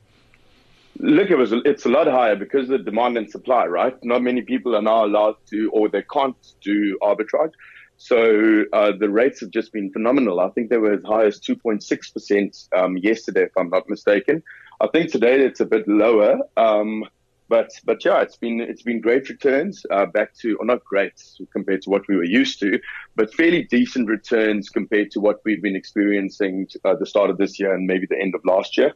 Look, 1.00 1.29
it 1.29 1.36
was 1.36 1.53
it's 1.65 1.86
a 1.86 1.89
lot 1.89 2.07
higher 2.07 2.36
because 2.36 2.69
of 2.69 2.79
the 2.79 2.91
demand 2.91 3.17
and 3.17 3.29
supply, 3.29 3.65
right? 3.65 3.95
Not 4.03 4.21
many 4.21 4.41
people 4.41 4.75
are 4.75 4.81
now 4.81 5.05
allowed 5.05 5.36
to, 5.48 5.69
or 5.71 5.89
they 5.89 6.03
can't 6.03 6.36
do 6.62 6.98
arbitrage. 7.01 7.53
So 7.98 8.63
uh, 8.74 8.93
the 9.00 9.10
rates 9.10 9.41
have 9.41 9.51
just 9.51 9.71
been 9.71 9.91
phenomenal. 9.91 10.39
I 10.39 10.50
think 10.50 10.69
they 10.69 10.77
were 10.77 10.93
as 10.93 11.03
high 11.05 11.25
as 11.25 11.39
2.6% 11.39 12.67
um, 12.75 12.98
yesterday, 12.98 13.43
if 13.43 13.51
I'm 13.55 13.69
not 13.69 13.88
mistaken. 13.88 14.41
I 14.79 14.88
think 14.88 15.12
today 15.12 15.39
it's 15.45 15.60
a 15.60 15.65
bit 15.65 15.88
lower. 15.88 16.39
Um, 16.57 17.05
but 17.51 17.69
but 17.83 18.03
yeah, 18.05 18.21
it's 18.21 18.38
been 18.38 18.62
it's 18.62 18.81
been 18.81 19.01
great 19.01 19.27
returns 19.27 19.86
uh, 19.91 20.05
back 20.05 20.33
to, 20.39 20.55
or 20.55 20.65
not 20.65 20.83
great 20.86 21.13
compared 21.51 21.81
to 21.81 21.89
what 21.89 22.07
we 22.07 22.15
were 22.15 22.24
used 22.24 22.60
to, 22.62 22.79
but 23.17 23.33
fairly 23.33 23.63
decent 23.63 24.07
returns 24.07 24.69
compared 24.69 25.12
to 25.12 25.19
what 25.19 25.41
we've 25.43 25.62
been 25.62 25.75
experiencing 25.75 26.67
at 26.86 26.91
uh, 26.91 26.95
the 26.95 27.05
start 27.05 27.29
of 27.29 27.38
this 27.38 27.60
year 27.60 27.74
and 27.74 27.86
maybe 27.86 28.07
the 28.10 28.17
end 28.17 28.33
of 28.36 28.41
last 28.45 28.77
year. 28.77 28.93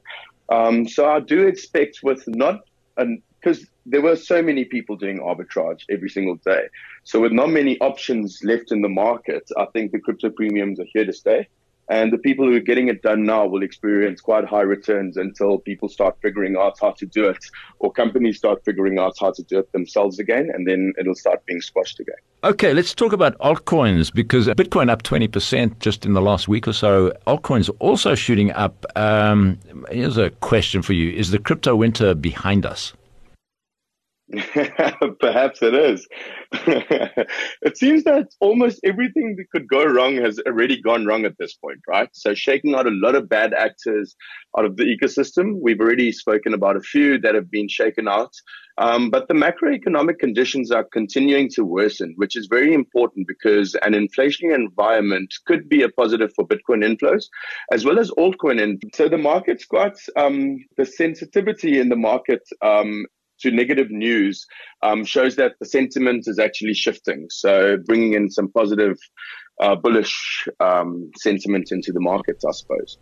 Um, 0.50 0.88
so 0.88 1.10
I 1.10 1.20
do 1.20 1.48
expect 1.48 2.00
with 2.04 2.24
not 2.28 2.66
because 2.96 3.66
there 3.86 4.02
were 4.02 4.16
so 4.16 4.42
many 4.42 4.66
people 4.66 4.96
doing 4.96 5.20
arbitrage 5.20 5.84
every 5.90 6.10
single 6.10 6.36
day. 6.36 6.68
So 7.04 7.20
with 7.20 7.32
not 7.32 7.50
many 7.50 7.80
options 7.80 8.40
left 8.44 8.72
in 8.72 8.82
the 8.82 8.90
market, 8.90 9.50
I 9.58 9.66
think 9.74 9.92
the 9.92 10.00
crypto 10.00 10.30
premiums 10.30 10.80
are 10.80 10.88
here 10.94 11.06
to 11.06 11.14
stay. 11.14 11.48
And 11.88 12.12
the 12.12 12.18
people 12.18 12.46
who 12.46 12.56
are 12.56 12.60
getting 12.62 12.88
it 12.88 13.02
done 13.02 13.26
now 13.26 13.46
will 13.46 13.62
experience 13.62 14.20
quite 14.22 14.46
high 14.46 14.62
returns 14.62 15.18
until 15.18 15.60
people 15.60 15.88
start 15.88 16.18
figuring 16.22 16.56
out 16.58 16.78
how 16.82 16.92
to 16.92 17.06
do 17.06 17.28
it 17.30 17.46
or 17.80 17.92
companies 17.92 18.38
start 18.38 18.64
figuring 18.66 18.98
out 18.98 19.16
how 19.20 19.32
to 19.32 19.44
do 19.44 19.60
it 19.60 19.72
themselves 19.72 20.18
again. 20.18 20.50
And 20.54 20.68
then 20.68 20.94
it'll 21.00 21.16
start 21.16 21.46
being 21.46 21.62
squashed 21.62 22.00
again. 22.00 22.16
Okay, 22.44 22.74
let's 22.74 22.94
talk 22.94 23.14
about 23.14 23.38
altcoins 23.40 24.14
because 24.14 24.48
Bitcoin 24.48 24.90
up 24.90 25.04
20% 25.04 25.80
just 25.80 26.06
in 26.06 26.14
the 26.14 26.22
last 26.22 26.48
week 26.48 26.68
or 26.68 26.74
so. 26.74 27.12
Altcoins 27.28 27.70
also 27.80 28.16
shooting 28.16 28.52
up. 28.52 28.86
Um, 28.96 29.60
here's 29.92 30.18
a 30.18 30.30
question 30.30 30.82
for 30.82 30.94
you 30.94 31.12
Is 31.12 31.32
the 31.32 31.40
crypto 31.40 31.76
winter 31.76 32.14
behind 32.14 32.66
us? 32.66 32.94
Perhaps 35.20 35.62
it 35.62 35.76
is. 35.76 36.08
it 36.52 37.78
seems 37.78 38.04
that 38.06 38.28
almost 38.40 38.80
everything 38.84 39.36
that 39.38 39.46
could 39.52 39.68
go 39.68 39.86
wrong 39.86 40.16
has 40.16 40.40
already 40.48 40.82
gone 40.82 41.06
wrong 41.06 41.26
at 41.26 41.38
this 41.38 41.54
point, 41.54 41.80
right? 41.88 42.10
So, 42.14 42.34
shaking 42.34 42.74
out 42.74 42.88
a 42.88 42.92
lot 42.92 43.14
of 43.14 43.30
bad 43.30 43.54
actors 43.54 44.16
out 44.58 44.66
of 44.66 44.78
the 44.78 44.84
ecosystem. 44.84 45.60
We've 45.62 45.80
already 45.80 46.12
spoken 46.12 46.56
about 46.56 46.76
a 46.76 46.82
few 46.82 47.20
that 47.20 47.36
have 47.36 47.52
been 47.52 47.70
shaken 47.70 48.08
out. 48.08 48.34
Um, 48.78 49.10
but 49.10 49.28
the 49.28 49.34
macroeconomic 49.34 50.20
conditions 50.20 50.70
are 50.70 50.84
continuing 50.84 51.50
to 51.52 51.64
worsen, 51.64 52.14
which 52.18 52.36
is 52.36 52.48
very 52.48 52.74
important 52.74 53.26
because 53.28 53.74
an 53.84 53.94
inflationary 53.94 54.54
environment 54.54 55.34
could 55.46 55.70
be 55.70 55.82
a 55.84 55.90
positive 55.90 56.34
for 56.36 56.46
Bitcoin 56.46 56.84
inflows 56.84 57.26
as 57.72 57.86
well 57.86 58.00
as 58.00 58.12
altcoin. 58.12 58.62
And 58.62 58.82
so 58.94 59.08
the 59.08 59.18
market's 59.18 59.66
got 59.66 59.94
um, 60.18 60.58
the 60.76 60.86
sensitivity 60.86 61.80
in 61.80 61.88
the 61.88 61.96
market 61.96 62.42
um, 62.62 63.06
to 63.42 63.52
negative 63.52 63.90
news 63.90 64.46
um, 64.82 65.04
shows 65.04 65.36
that 65.36 65.54
the 65.60 65.66
sentiment 65.66 66.24
is 66.28 66.40
actually 66.40 66.74
shifting. 66.74 67.28
So 67.30 67.78
bringing 67.86 68.14
in 68.14 68.30
some 68.30 68.52
positive, 68.52 68.98
uh, 69.62 69.76
bullish 69.76 70.48
um, 70.60 71.12
sentiment 71.18 71.72
into 71.72 71.92
the 71.92 72.02
markets, 72.02 72.44
I 72.46 72.52
suppose. 72.52 72.98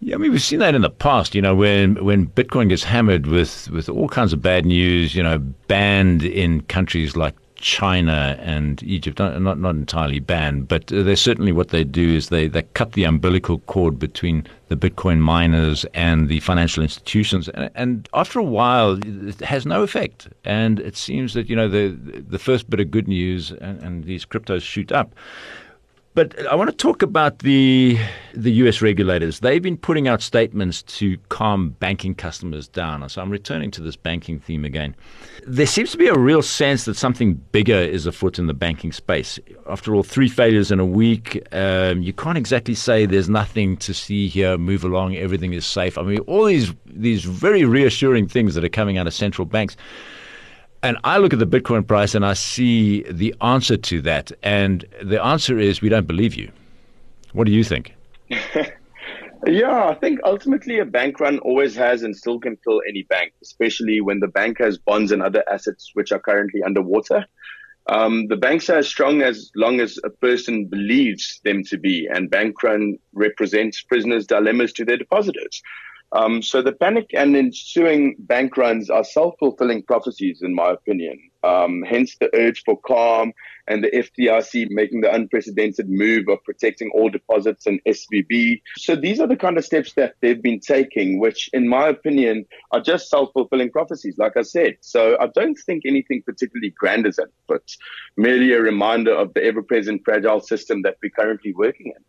Yeah, 0.00 0.16
I 0.16 0.18
mean 0.18 0.32
we've 0.32 0.42
seen 0.42 0.58
that 0.58 0.74
in 0.74 0.82
the 0.82 0.90
past. 0.90 1.34
You 1.34 1.40
know, 1.40 1.54
when 1.54 2.04
when 2.04 2.26
Bitcoin 2.26 2.68
gets 2.68 2.84
hammered 2.84 3.26
with 3.26 3.70
with 3.70 3.88
all 3.88 4.08
kinds 4.08 4.32
of 4.32 4.42
bad 4.42 4.66
news, 4.66 5.14
you 5.14 5.22
know, 5.22 5.38
banned 5.38 6.22
in 6.22 6.60
countries 6.62 7.16
like 7.16 7.34
China 7.64 8.36
and 8.40 8.82
Egypt, 8.82 9.18
not, 9.18 9.40
not, 9.40 9.58
not 9.58 9.74
entirely 9.74 10.20
banned, 10.20 10.68
but 10.68 10.86
they 10.88 11.14
certainly 11.14 11.50
what 11.50 11.70
they 11.70 11.82
do 11.82 12.14
is 12.14 12.28
they, 12.28 12.46
they 12.46 12.62
cut 12.74 12.92
the 12.92 13.04
umbilical 13.04 13.60
cord 13.60 13.98
between 13.98 14.46
the 14.68 14.76
Bitcoin 14.76 15.18
miners 15.18 15.86
and 15.94 16.28
the 16.28 16.40
financial 16.40 16.82
institutions, 16.82 17.48
and, 17.48 17.70
and 17.74 18.06
after 18.12 18.38
a 18.38 18.44
while, 18.44 18.98
it 19.02 19.40
has 19.40 19.64
no 19.64 19.82
effect. 19.82 20.28
And 20.44 20.78
it 20.78 20.94
seems 20.94 21.32
that 21.32 21.48
you 21.48 21.56
know 21.56 21.68
the 21.68 21.88
the 21.88 22.38
first 22.38 22.68
bit 22.68 22.80
of 22.80 22.90
good 22.90 23.08
news, 23.08 23.50
and, 23.50 23.82
and 23.82 24.04
these 24.04 24.26
cryptos 24.26 24.60
shoot 24.60 24.92
up. 24.92 25.14
But 26.14 26.46
I 26.46 26.54
want 26.54 26.70
to 26.70 26.76
talk 26.76 27.02
about 27.02 27.40
the 27.40 27.98
the 28.34 28.52
US 28.52 28.80
regulators. 28.80 29.40
They've 29.40 29.62
been 29.62 29.76
putting 29.76 30.06
out 30.06 30.22
statements 30.22 30.82
to 30.82 31.18
calm 31.28 31.70
banking 31.80 32.14
customers 32.14 32.68
down. 32.68 33.08
So 33.08 33.20
I'm 33.20 33.30
returning 33.30 33.72
to 33.72 33.82
this 33.82 33.96
banking 33.96 34.38
theme 34.38 34.64
again. 34.64 34.94
There 35.44 35.66
seems 35.66 35.90
to 35.90 35.98
be 35.98 36.06
a 36.06 36.16
real 36.16 36.40
sense 36.40 36.84
that 36.84 36.96
something 36.96 37.34
bigger 37.50 37.74
is 37.74 38.06
afoot 38.06 38.38
in 38.38 38.46
the 38.46 38.54
banking 38.54 38.92
space. 38.92 39.40
After 39.68 39.92
all, 39.92 40.04
three 40.04 40.28
failures 40.28 40.70
in 40.70 40.78
a 40.78 40.86
week, 40.86 41.44
um, 41.52 42.02
you 42.02 42.12
can't 42.12 42.38
exactly 42.38 42.74
say 42.74 43.06
there's 43.06 43.28
nothing 43.28 43.76
to 43.78 43.92
see 43.92 44.28
here. 44.28 44.56
Move 44.56 44.84
along, 44.84 45.16
everything 45.16 45.52
is 45.52 45.66
safe. 45.66 45.98
I 45.98 46.02
mean, 46.02 46.20
all 46.20 46.44
these 46.44 46.72
these 46.86 47.24
very 47.24 47.64
reassuring 47.64 48.28
things 48.28 48.54
that 48.54 48.64
are 48.64 48.68
coming 48.68 48.98
out 48.98 49.08
of 49.08 49.14
central 49.14 49.46
banks. 49.46 49.76
And 50.84 50.98
I 51.02 51.16
look 51.16 51.32
at 51.32 51.38
the 51.38 51.46
Bitcoin 51.46 51.86
price 51.86 52.14
and 52.14 52.26
I 52.26 52.34
see 52.34 53.04
the 53.10 53.34
answer 53.40 53.78
to 53.78 54.02
that. 54.02 54.30
And 54.42 54.84
the 55.02 55.24
answer 55.24 55.58
is 55.58 55.80
we 55.80 55.88
don't 55.88 56.06
believe 56.06 56.34
you. 56.34 56.52
What 57.32 57.46
do 57.46 57.52
you 57.52 57.64
think? 57.64 57.94
yeah, 58.28 59.88
I 59.88 59.94
think 59.94 60.20
ultimately 60.24 60.80
a 60.80 60.84
bank 60.84 61.20
run 61.20 61.38
always 61.38 61.74
has 61.76 62.02
and 62.02 62.14
still 62.14 62.38
can 62.38 62.58
kill 62.62 62.82
any 62.86 63.02
bank, 63.04 63.32
especially 63.42 64.02
when 64.02 64.20
the 64.20 64.28
bank 64.28 64.58
has 64.58 64.76
bonds 64.76 65.10
and 65.10 65.22
other 65.22 65.42
assets 65.50 65.90
which 65.94 66.12
are 66.12 66.18
currently 66.18 66.62
underwater. 66.62 67.24
Um, 67.86 68.26
the 68.28 68.36
banks 68.36 68.68
are 68.68 68.76
as 68.76 68.86
strong 68.86 69.22
as 69.22 69.50
long 69.56 69.80
as 69.80 69.98
a 70.04 70.10
person 70.10 70.66
believes 70.66 71.40
them 71.44 71.64
to 71.64 71.78
be, 71.78 72.06
and 72.12 72.30
bank 72.30 72.62
run 72.62 72.98
represents 73.14 73.80
prisoners' 73.80 74.26
dilemmas 74.26 74.74
to 74.74 74.84
their 74.84 74.98
depositors. 74.98 75.62
Um, 76.14 76.42
so 76.42 76.62
the 76.62 76.72
panic 76.72 77.10
and 77.12 77.36
ensuing 77.36 78.14
bank 78.20 78.56
runs 78.56 78.88
are 78.88 79.02
self-fulfilling 79.02 79.82
prophecies, 79.82 80.42
in 80.42 80.54
my 80.54 80.70
opinion. 80.70 81.18
Um, 81.42 81.82
hence 81.82 82.16
the 82.20 82.30
urge 82.34 82.62
for 82.64 82.80
calm 82.80 83.32
and 83.66 83.82
the 83.82 83.90
FDIC 83.90 84.68
making 84.70 85.00
the 85.00 85.12
unprecedented 85.12 85.90
move 85.90 86.28
of 86.28 86.42
protecting 86.44 86.90
all 86.94 87.10
deposits 87.10 87.66
and 87.66 87.80
SVB. 87.84 88.62
So 88.76 88.94
these 88.94 89.18
are 89.18 89.26
the 89.26 89.36
kind 89.36 89.58
of 89.58 89.64
steps 89.64 89.94
that 89.94 90.14
they've 90.20 90.40
been 90.40 90.60
taking, 90.60 91.18
which, 91.18 91.50
in 91.52 91.68
my 91.68 91.88
opinion, 91.88 92.46
are 92.70 92.80
just 92.80 93.10
self-fulfilling 93.10 93.72
prophecies, 93.72 94.16
like 94.16 94.36
I 94.36 94.42
said. 94.42 94.76
So 94.82 95.18
I 95.20 95.26
don't 95.34 95.58
think 95.66 95.82
anything 95.84 96.22
particularly 96.24 96.70
grand 96.70 97.08
is 97.08 97.18
at, 97.18 97.28
but 97.48 97.74
merely 98.16 98.52
a 98.52 98.62
reminder 98.62 99.14
of 99.14 99.34
the 99.34 99.44
ever-present 99.44 100.02
fragile 100.04 100.40
system 100.40 100.82
that 100.82 100.96
we're 101.02 101.10
currently 101.10 101.52
working 101.54 101.92
in. 101.96 102.04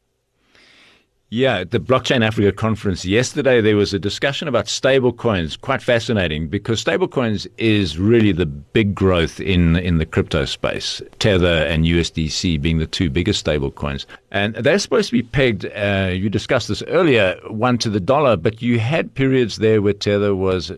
Yeah, 1.31 1.57
at 1.57 1.71
the 1.71 1.79
Blockchain 1.79 2.23
Africa 2.23 2.51
conference 2.51 3.03
yesterday, 3.03 3.59
there 3.59 3.75
was 3.75 3.95
a 3.95 3.99
discussion 3.99 4.47
about 4.47 4.65
stablecoins. 4.65 5.59
Quite 5.59 5.81
fascinating 5.81 6.47
because 6.47 6.83
stablecoins 6.83 7.47
is 7.57 7.97
really 7.97 8.31
the 8.31 8.45
big 8.45 8.93
growth 8.93 9.39
in 9.39 9.75
in 9.77 9.97
the 9.97 10.05
crypto 10.05 10.45
space. 10.45 11.01
Tether 11.17 11.65
and 11.65 11.85
USDC 11.85 12.61
being 12.61 12.77
the 12.77 12.85
two 12.85 13.09
biggest 13.09 13.43
stablecoins, 13.43 14.05
and 14.29 14.53
they're 14.53 14.77
supposed 14.77 15.09
to 15.09 15.13
be 15.13 15.23
pegged. 15.23 15.65
Uh, 15.75 16.11
you 16.13 16.29
discussed 16.29 16.67
this 16.67 16.83
earlier, 16.83 17.39
one 17.47 17.79
to 17.79 17.89
the 17.89 17.99
dollar, 17.99 18.37
but 18.37 18.61
you 18.61 18.77
had 18.77 19.13
periods 19.15 19.57
there 19.57 19.81
where 19.81 19.93
Tether 19.93 20.35
was 20.35 20.71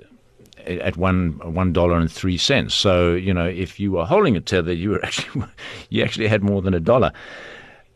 at 0.65 0.95
one 0.95 1.39
one 1.53 1.73
dollar 1.73 1.97
and 1.97 2.11
three 2.11 2.37
cents. 2.37 2.73
So 2.73 3.13
you 3.15 3.33
know, 3.33 3.47
if 3.47 3.81
you 3.81 3.91
were 3.91 4.05
holding 4.05 4.37
a 4.37 4.41
tether, 4.41 4.73
you 4.73 4.91
were 4.91 5.05
actually 5.05 5.43
you 5.89 6.03
actually 6.03 6.27
had 6.27 6.41
more 6.41 6.61
than 6.61 6.73
a 6.73 6.79
dollar. 6.79 7.11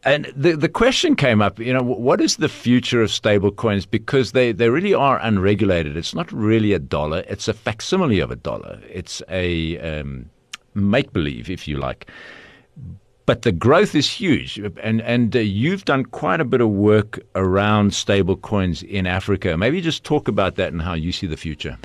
And 0.04 0.32
the 0.36 0.56
the 0.56 0.70
question 0.70 1.16
came 1.16 1.42
up, 1.42 1.60
you 1.60 1.72
know, 1.72 1.84
what 1.84 2.22
is 2.22 2.38
the 2.38 2.50
future 2.50 3.04
of 3.04 3.12
stablecoins? 3.12 3.90
Because 3.90 4.32
they, 4.32 4.52
they 4.52 4.70
really 4.70 4.96
are 4.96 5.20
unregulated. 5.20 5.96
It's 5.96 6.16
not 6.16 6.32
really 6.32 6.74
a 6.74 6.80
dollar. 6.80 7.24
It's 7.28 7.48
a 7.48 7.54
facsimile 7.54 8.20
of 8.20 8.32
a 8.32 8.36
dollar. 8.36 8.80
It's 8.90 9.22
a 9.30 9.78
um, 9.78 10.30
make 10.74 11.14
believe, 11.14 11.52
if 11.52 11.68
you 11.68 11.78
like. 11.78 12.08
But 13.28 13.44
the 13.44 13.52
growth 13.52 13.94
is 13.94 14.10
huge, 14.10 14.58
and 14.82 15.02
and 15.04 15.36
uh, 15.36 15.40
you've 15.40 15.86
done 15.86 16.06
quite 16.06 16.42
a 16.42 16.46
bit 16.46 16.62
of 16.62 16.70
work 16.70 17.20
around 17.36 17.92
stablecoins 17.92 18.84
in 18.84 19.06
Africa. 19.06 19.56
Maybe 19.56 19.82
just 19.82 20.04
talk 20.04 20.28
about 20.28 20.56
that 20.56 20.74
and 20.74 20.82
how 20.82 20.96
you 20.96 21.12
see 21.12 21.28
the 21.28 21.38
future. 21.38 21.78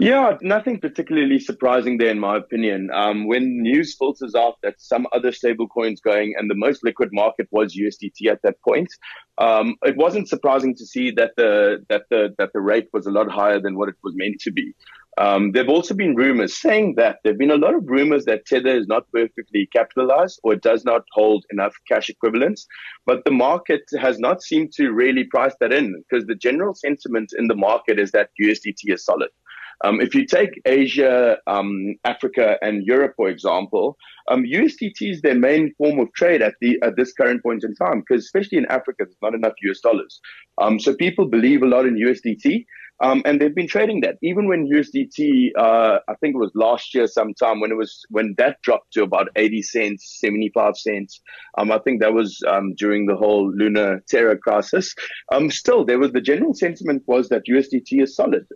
Yeah, 0.00 0.36
nothing 0.42 0.78
particularly 0.78 1.40
surprising 1.40 1.98
there, 1.98 2.10
in 2.10 2.20
my 2.20 2.36
opinion. 2.36 2.88
Um, 2.94 3.26
when 3.26 3.62
news 3.62 3.96
filters 3.98 4.36
out 4.36 4.54
that 4.62 4.80
some 4.80 5.08
other 5.12 5.32
stablecoins 5.32 6.00
going, 6.00 6.34
and 6.38 6.48
the 6.48 6.54
most 6.54 6.84
liquid 6.84 7.08
market 7.12 7.48
was 7.50 7.76
USDT 7.76 8.30
at 8.30 8.40
that 8.42 8.62
point, 8.62 8.88
um, 9.38 9.74
it 9.82 9.96
wasn't 9.96 10.28
surprising 10.28 10.76
to 10.76 10.86
see 10.86 11.10
that 11.12 11.32
the 11.36 11.84
that 11.88 12.02
the 12.10 12.32
that 12.38 12.52
the 12.52 12.60
rate 12.60 12.86
was 12.92 13.06
a 13.06 13.10
lot 13.10 13.28
higher 13.28 13.60
than 13.60 13.76
what 13.76 13.88
it 13.88 13.96
was 14.04 14.14
meant 14.16 14.40
to 14.42 14.52
be. 14.52 14.72
Um, 15.18 15.50
there 15.50 15.64
have 15.64 15.70
also 15.70 15.94
been 15.94 16.14
rumors 16.14 16.56
saying 16.56 16.94
that 16.94 17.16
there 17.24 17.32
have 17.32 17.38
been 17.38 17.50
a 17.50 17.56
lot 17.56 17.74
of 17.74 17.88
rumors 17.88 18.24
that 18.26 18.46
Tether 18.46 18.76
is 18.76 18.86
not 18.86 19.10
perfectly 19.12 19.66
capitalized 19.72 20.38
or 20.44 20.54
does 20.54 20.84
not 20.84 21.02
hold 21.10 21.44
enough 21.50 21.74
cash 21.88 22.08
equivalents. 22.08 22.68
But 23.04 23.24
the 23.24 23.32
market 23.32 23.82
has 24.00 24.20
not 24.20 24.44
seemed 24.44 24.70
to 24.74 24.92
really 24.92 25.24
price 25.24 25.54
that 25.58 25.72
in 25.72 26.04
because 26.08 26.26
the 26.26 26.36
general 26.36 26.76
sentiment 26.76 27.30
in 27.36 27.48
the 27.48 27.56
market 27.56 27.98
is 27.98 28.12
that 28.12 28.30
USDT 28.40 28.94
is 28.94 29.04
solid. 29.04 29.30
Um, 29.84 30.00
if 30.00 30.14
you 30.14 30.26
take 30.26 30.60
Asia, 30.64 31.38
um, 31.46 31.94
Africa, 32.04 32.56
and 32.62 32.84
Europe, 32.84 33.14
for 33.16 33.28
example, 33.28 33.96
um, 34.28 34.44
USDT 34.44 35.02
is 35.02 35.20
their 35.22 35.34
main 35.34 35.72
form 35.78 36.00
of 36.00 36.12
trade 36.14 36.42
at 36.42 36.54
the 36.60 36.78
at 36.82 36.96
this 36.96 37.12
current 37.12 37.42
point 37.42 37.64
in 37.64 37.74
time, 37.74 38.00
because 38.00 38.24
especially 38.24 38.58
in 38.58 38.66
Africa, 38.66 39.04
there's 39.04 39.16
not 39.22 39.34
enough 39.34 39.54
US 39.62 39.80
dollars. 39.80 40.20
Um, 40.60 40.80
so 40.80 40.94
people 40.94 41.28
believe 41.28 41.62
a 41.62 41.66
lot 41.66 41.86
in 41.86 41.94
USDT. 41.94 42.64
Um, 43.00 43.22
and 43.24 43.40
they've 43.40 43.54
been 43.54 43.68
trading 43.68 44.00
that 44.00 44.16
even 44.22 44.48
when 44.48 44.68
USDT, 44.68 45.50
uh, 45.56 45.98
I 46.08 46.14
think 46.16 46.34
it 46.34 46.38
was 46.38 46.50
last 46.56 46.92
year 46.94 47.06
sometime 47.06 47.60
when 47.60 47.70
it 47.70 47.76
was 47.76 48.04
when 48.08 48.34
that 48.38 48.60
dropped 48.62 48.92
to 48.94 49.04
about 49.04 49.28
80 49.36 49.62
cents, 49.62 50.18
75 50.18 50.76
cents. 50.76 51.20
Um, 51.56 51.70
I 51.70 51.78
think 51.78 52.00
that 52.00 52.12
was 52.12 52.42
during 52.76 53.06
the 53.06 53.14
whole 53.14 53.52
Luna 53.54 54.00
Terra 54.08 54.36
crisis. 54.36 54.96
Still, 55.50 55.84
there 55.84 56.00
was 56.00 56.10
the 56.10 56.20
general 56.20 56.54
sentiment 56.54 57.04
was 57.06 57.28
that 57.28 57.46
USDT 57.48 58.02
is 58.02 58.16
solid. 58.16 58.46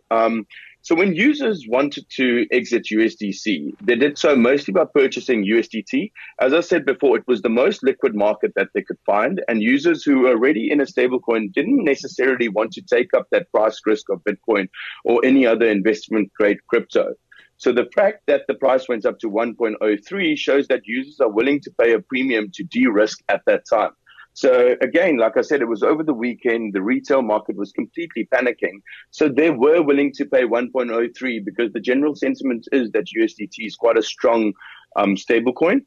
So 0.84 0.96
when 0.96 1.14
users 1.14 1.64
wanted 1.68 2.06
to 2.16 2.44
exit 2.50 2.88
USDC, 2.92 3.76
they 3.80 3.94
did 3.94 4.18
so 4.18 4.34
mostly 4.34 4.72
by 4.72 4.84
purchasing 4.92 5.46
USDT. 5.46 6.10
As 6.40 6.52
I 6.52 6.60
said 6.60 6.84
before, 6.84 7.16
it 7.16 7.22
was 7.28 7.40
the 7.40 7.48
most 7.48 7.84
liquid 7.84 8.16
market 8.16 8.52
that 8.56 8.66
they 8.74 8.82
could 8.82 8.98
find, 9.06 9.40
and 9.46 9.62
users 9.62 10.02
who 10.02 10.20
were 10.20 10.30
already 10.30 10.72
in 10.72 10.80
a 10.80 10.84
stablecoin 10.84 11.52
didn't 11.52 11.84
necessarily 11.84 12.48
want 12.48 12.72
to 12.72 12.82
take 12.82 13.14
up 13.14 13.28
that 13.30 13.48
price 13.52 13.80
risk 13.86 14.06
of 14.10 14.24
Bitcoin 14.24 14.68
or 15.04 15.24
any 15.24 15.46
other 15.46 15.68
investment 15.68 16.32
grade 16.36 16.58
crypto. 16.66 17.14
So 17.58 17.70
the 17.70 17.88
fact 17.94 18.22
that 18.26 18.42
the 18.48 18.54
price 18.54 18.88
went 18.88 19.06
up 19.06 19.20
to 19.20 19.30
1.03 19.30 20.36
shows 20.36 20.66
that 20.66 20.80
users 20.84 21.20
are 21.20 21.30
willing 21.30 21.60
to 21.60 21.70
pay 21.80 21.92
a 21.92 22.00
premium 22.00 22.50
to 22.54 22.64
de-risk 22.64 23.20
at 23.28 23.42
that 23.46 23.62
time. 23.70 23.92
So 24.34 24.76
again, 24.80 25.18
like 25.18 25.36
I 25.36 25.42
said, 25.42 25.60
it 25.60 25.68
was 25.68 25.82
over 25.82 26.02
the 26.02 26.14
weekend. 26.14 26.72
The 26.72 26.82
retail 26.82 27.22
market 27.22 27.56
was 27.56 27.72
completely 27.72 28.28
panicking. 28.32 28.80
So 29.10 29.28
they 29.28 29.50
were 29.50 29.82
willing 29.82 30.12
to 30.14 30.24
pay 30.24 30.44
1.03 30.44 31.44
because 31.44 31.72
the 31.72 31.80
general 31.80 32.14
sentiment 32.14 32.66
is 32.72 32.90
that 32.92 33.06
USDT 33.18 33.54
is 33.58 33.76
quite 33.76 33.98
a 33.98 34.02
strong 34.02 34.54
um, 34.96 35.16
stablecoin. 35.16 35.84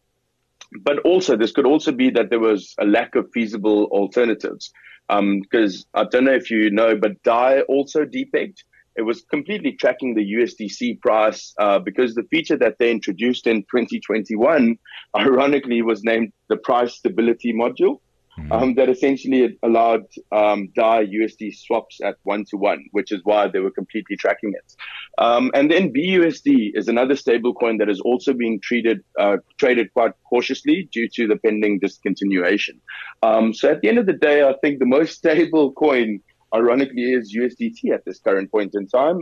But 0.81 0.99
also, 0.99 1.36
this 1.36 1.51
could 1.51 1.65
also 1.65 1.91
be 1.91 2.10
that 2.12 2.29
there 2.29 2.39
was 2.39 2.75
a 2.79 2.86
lack 2.86 3.15
of 3.15 3.29
feasible 3.34 3.86
alternatives. 3.86 4.71
Because 5.08 5.86
um, 5.95 6.01
I 6.01 6.03
don't 6.10 6.25
know 6.25 6.34
if 6.34 6.49
you 6.49 6.69
know, 6.71 6.95
but 6.95 7.21
DAI 7.23 7.62
also 7.62 8.05
depegged. 8.05 8.58
It 8.95 9.01
was 9.01 9.23
completely 9.29 9.73
tracking 9.73 10.15
the 10.15 10.34
USDC 10.36 11.01
price 11.01 11.53
uh, 11.60 11.79
because 11.79 12.15
the 12.15 12.23
feature 12.31 12.58
that 12.58 12.77
they 12.79 12.89
introduced 12.89 13.45
in 13.45 13.63
2021, 13.63 14.77
ironically, 15.15 15.81
was 15.81 16.03
named 16.03 16.31
the 16.47 16.58
price 16.58 16.95
stability 16.95 17.53
module 17.53 17.99
mm-hmm. 18.38 18.52
um, 18.52 18.76
that 18.76 18.89
essentially 18.89 19.58
allowed 19.63 20.06
um, 20.32 20.69
DAI 20.76 21.06
USD 21.06 21.56
swaps 21.56 22.00
at 22.04 22.15
one 22.24 22.45
to 22.50 22.58
one, 22.58 22.86
which 22.91 23.12
is 23.12 23.21
why 23.24 23.48
they 23.48 23.60
were 23.60 23.71
completely 23.71 24.15
tracking 24.17 24.54
it. 24.54 24.76
Um, 25.17 25.52
and 25.54 25.71
then 25.71 25.93
BUSD 25.93 26.71
is 26.74 26.88
another 26.88 27.15
stablecoin 27.15 27.80
that 27.80 27.89
is 27.89 28.02
also 28.02 28.34
being 28.34 28.60
treated 28.62 29.04
uh, 29.19 29.38
traded 29.58 29.93
quite 29.93 30.12
cautiously 30.30 30.89
due 30.91 31.08
to 31.15 31.28
the 31.28 31.38
pending 31.38 31.80
discontinuation. 31.80 32.80
Um, 33.24 33.54
so 33.54 33.71
at 33.71 33.82
the 33.82 33.89
end 33.89 33.98
of 33.98 34.06
the 34.06 34.13
day, 34.13 34.43
I 34.43 34.54
think 34.62 34.80
the 34.80 34.86
most 34.86 35.17
stable 35.17 35.71
coin, 35.74 36.19
ironically, 36.54 37.13
is 37.13 37.36
USDT 37.36 37.93
at 37.93 38.06
this 38.06 38.19
current 38.19 38.52
point 38.52 38.76
in 38.76 38.88
time. 38.88 39.19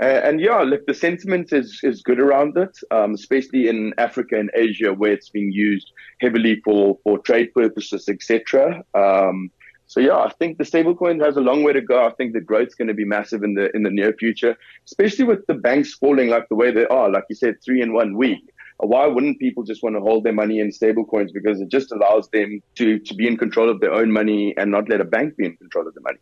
Um, 0.00 0.06
and 0.08 0.40
yeah, 0.40 0.60
look, 0.60 0.86
the 0.86 0.94
sentiment 0.94 1.52
is, 1.52 1.80
is 1.82 2.02
good 2.02 2.20
around 2.20 2.56
it, 2.56 2.76
um, 2.90 3.14
especially 3.14 3.68
in 3.68 3.92
Africa 3.98 4.38
and 4.38 4.50
Asia 4.54 4.94
where 4.94 5.12
it's 5.12 5.28
being 5.28 5.52
used 5.52 5.92
heavily 6.20 6.60
for, 6.64 6.98
for 7.04 7.18
trade 7.18 7.52
purposes, 7.54 8.08
etc. 8.08 8.82
Um, 8.94 9.50
so 9.86 10.00
yeah, 10.00 10.16
I 10.16 10.30
think 10.38 10.56
the 10.56 10.64
stablecoin 10.64 11.22
has 11.22 11.36
a 11.36 11.40
long 11.40 11.64
way 11.64 11.72
to 11.72 11.80
go. 11.80 12.06
I 12.06 12.12
think 12.12 12.32
the 12.32 12.40
growth 12.40 12.68
is 12.68 12.74
going 12.76 12.88
to 12.88 12.94
be 12.94 13.04
massive 13.04 13.42
in 13.42 13.54
the 13.54 13.74
in 13.74 13.82
the 13.82 13.90
near 13.90 14.12
future, 14.12 14.56
especially 14.86 15.24
with 15.24 15.44
the 15.48 15.54
banks 15.54 15.94
falling 15.94 16.28
like 16.28 16.48
the 16.48 16.54
way 16.54 16.70
they 16.70 16.86
are. 16.86 17.10
Like 17.10 17.24
you 17.28 17.34
said, 17.34 17.56
three 17.64 17.82
in 17.82 17.92
one 17.92 18.16
week. 18.16 18.38
Why 18.78 19.06
wouldn't 19.06 19.40
people 19.40 19.64
just 19.64 19.82
want 19.82 19.96
to 19.96 20.00
hold 20.00 20.24
their 20.24 20.32
money 20.32 20.60
in 20.60 20.70
stablecoins 20.70 21.32
because 21.34 21.60
it 21.60 21.68
just 21.68 21.90
allows 21.90 22.28
them 22.30 22.62
to 22.76 23.00
to 23.00 23.14
be 23.14 23.26
in 23.26 23.36
control 23.36 23.68
of 23.68 23.80
their 23.80 23.92
own 23.92 24.12
money 24.12 24.54
and 24.56 24.70
not 24.70 24.88
let 24.88 25.00
a 25.00 25.04
bank 25.04 25.36
be 25.36 25.44
in 25.44 25.56
control 25.56 25.88
of 25.88 25.94
the 25.94 26.00
money? 26.00 26.20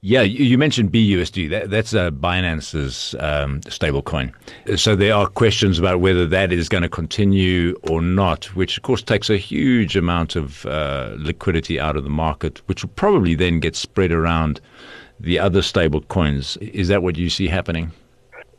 Yeah, 0.00 0.22
you 0.22 0.58
mentioned 0.58 0.92
BUSD. 0.92 1.50
That, 1.50 1.70
that's 1.70 1.92
uh, 1.92 2.12
Binance's 2.12 3.16
um, 3.18 3.60
stablecoin. 3.62 4.32
So 4.78 4.94
there 4.94 5.12
are 5.12 5.26
questions 5.26 5.76
about 5.80 5.98
whether 5.98 6.24
that 6.24 6.52
is 6.52 6.68
going 6.68 6.84
to 6.84 6.88
continue 6.88 7.76
or 7.82 8.00
not, 8.00 8.44
which 8.54 8.76
of 8.76 8.84
course 8.84 9.02
takes 9.02 9.28
a 9.28 9.36
huge 9.36 9.96
amount 9.96 10.36
of 10.36 10.64
uh, 10.66 11.16
liquidity 11.18 11.80
out 11.80 11.96
of 11.96 12.04
the 12.04 12.10
market, 12.10 12.62
which 12.66 12.84
will 12.84 12.92
probably 12.94 13.34
then 13.34 13.58
get 13.58 13.74
spread 13.74 14.12
around 14.12 14.60
the 15.18 15.36
other 15.36 15.62
stable 15.62 16.02
coins. 16.02 16.56
Is 16.58 16.86
that 16.86 17.02
what 17.02 17.16
you 17.16 17.28
see 17.28 17.48
happening? 17.48 17.90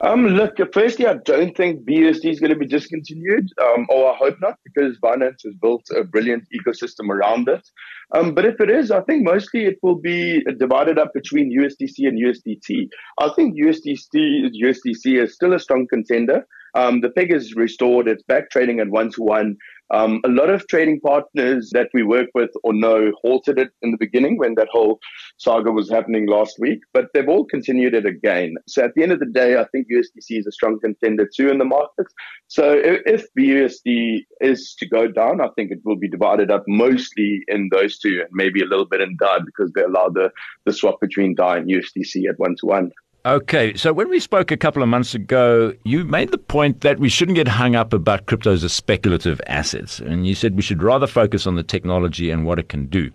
Um, 0.01 0.25
look, 0.27 0.55
firstly, 0.73 1.07
I 1.07 1.15
don't 1.25 1.55
think 1.57 1.85
BUSD 1.85 2.31
is 2.31 2.39
going 2.39 2.53
to 2.53 2.59
be 2.59 2.65
discontinued, 2.65 3.49
um, 3.61 3.85
or 3.89 4.13
I 4.13 4.15
hope 4.15 4.37
not, 4.39 4.57
because 4.63 4.97
Binance 4.99 5.43
has 5.43 5.53
built 5.61 5.83
a 5.95 6.05
brilliant 6.05 6.47
ecosystem 6.57 7.09
around 7.09 7.49
it. 7.49 7.67
Um, 8.15 8.33
but 8.33 8.45
if 8.45 8.61
it 8.61 8.69
is, 8.69 8.91
I 8.91 9.01
think 9.01 9.23
mostly 9.23 9.65
it 9.65 9.77
will 9.83 9.99
be 9.99 10.41
divided 10.57 10.97
up 10.97 11.13
between 11.13 11.55
USDC 11.55 12.07
and 12.07 12.17
USDT. 12.17 12.87
I 13.19 13.29
think 13.35 13.59
USDC, 13.59 14.51
USDC 14.63 15.21
is 15.21 15.33
still 15.33 15.53
a 15.53 15.59
strong 15.59 15.85
contender. 15.87 16.45
Um, 16.75 17.01
the 17.01 17.09
peg 17.09 17.33
is 17.33 17.55
restored. 17.55 18.07
It's 18.07 18.23
back 18.23 18.51
trading 18.51 18.79
at 18.79 18.89
one 18.89 19.11
to 19.11 19.21
one. 19.21 19.57
Um, 19.91 20.21
a 20.23 20.29
lot 20.29 20.49
of 20.49 20.67
trading 20.67 20.99
partners 20.99 21.69
that 21.73 21.89
we 21.93 22.03
work 22.03 22.27
with 22.33 22.51
or 22.63 22.73
know 22.73 23.11
halted 23.21 23.57
it 23.57 23.71
in 23.81 23.91
the 23.91 23.97
beginning 23.97 24.37
when 24.37 24.55
that 24.55 24.67
whole 24.71 24.99
saga 25.37 25.71
was 25.71 25.89
happening 25.89 26.27
last 26.27 26.57
week, 26.59 26.79
but 26.93 27.07
they've 27.13 27.27
all 27.27 27.45
continued 27.45 27.95
it 27.95 28.05
again. 28.05 28.55
So 28.67 28.83
at 28.83 28.93
the 28.95 29.03
end 29.03 29.11
of 29.11 29.19
the 29.19 29.25
day, 29.25 29.57
I 29.57 29.65
think 29.71 29.87
USDC 29.91 30.39
is 30.39 30.47
a 30.47 30.51
strong 30.51 30.79
contender 30.79 31.27
too 31.35 31.49
in 31.49 31.57
the 31.57 31.65
market. 31.65 32.07
So 32.47 32.73
if, 32.73 33.01
if 33.05 33.25
BUSD 33.37 34.25
is 34.41 34.75
to 34.79 34.87
go 34.87 35.07
down, 35.07 35.41
I 35.41 35.49
think 35.55 35.71
it 35.71 35.79
will 35.83 35.97
be 35.97 36.09
divided 36.09 36.51
up 36.51 36.63
mostly 36.67 37.41
in 37.47 37.69
those 37.71 37.97
two 37.97 38.21
and 38.21 38.29
maybe 38.31 38.61
a 38.61 38.65
little 38.65 38.85
bit 38.85 39.01
in 39.01 39.17
DAI 39.17 39.39
because 39.45 39.71
they 39.73 39.81
allow 39.81 40.09
the, 40.09 40.31
the 40.65 40.73
swap 40.73 40.99
between 41.01 41.35
DAI 41.35 41.57
and 41.57 41.69
USDC 41.69 42.29
at 42.29 42.37
one 42.37 42.55
to 42.59 42.65
one. 42.65 42.91
Okay, 43.25 43.75
so 43.75 43.91
when 43.91 44.09
we 44.09 44.21
spoke 44.21 44.49
a 44.49 44.55
couple 44.55 44.81
of 44.81 44.87
months 44.87 45.13
ago, 45.13 45.73
you 45.83 46.05
made 46.05 46.31
the 46.31 46.37
point 46.37 46.79
that 46.81 46.99
we 46.99 47.09
shouldn't 47.09 47.35
get 47.35 47.49
hung 47.49 47.75
up 47.75 47.91
about 47.91 48.27
cryptos 48.27 48.63
as 48.63 48.71
speculative 48.71 49.41
assets. 49.45 49.99
And 49.99 50.25
you 50.25 50.33
said 50.33 50.55
we 50.55 50.61
should 50.61 50.81
rather 50.81 51.05
focus 51.05 51.45
on 51.45 51.55
the 51.55 51.63
technology 51.63 52.29
and 52.31 52.45
what 52.45 52.59
it 52.59 52.69
can 52.69 52.85
do. 52.85 53.11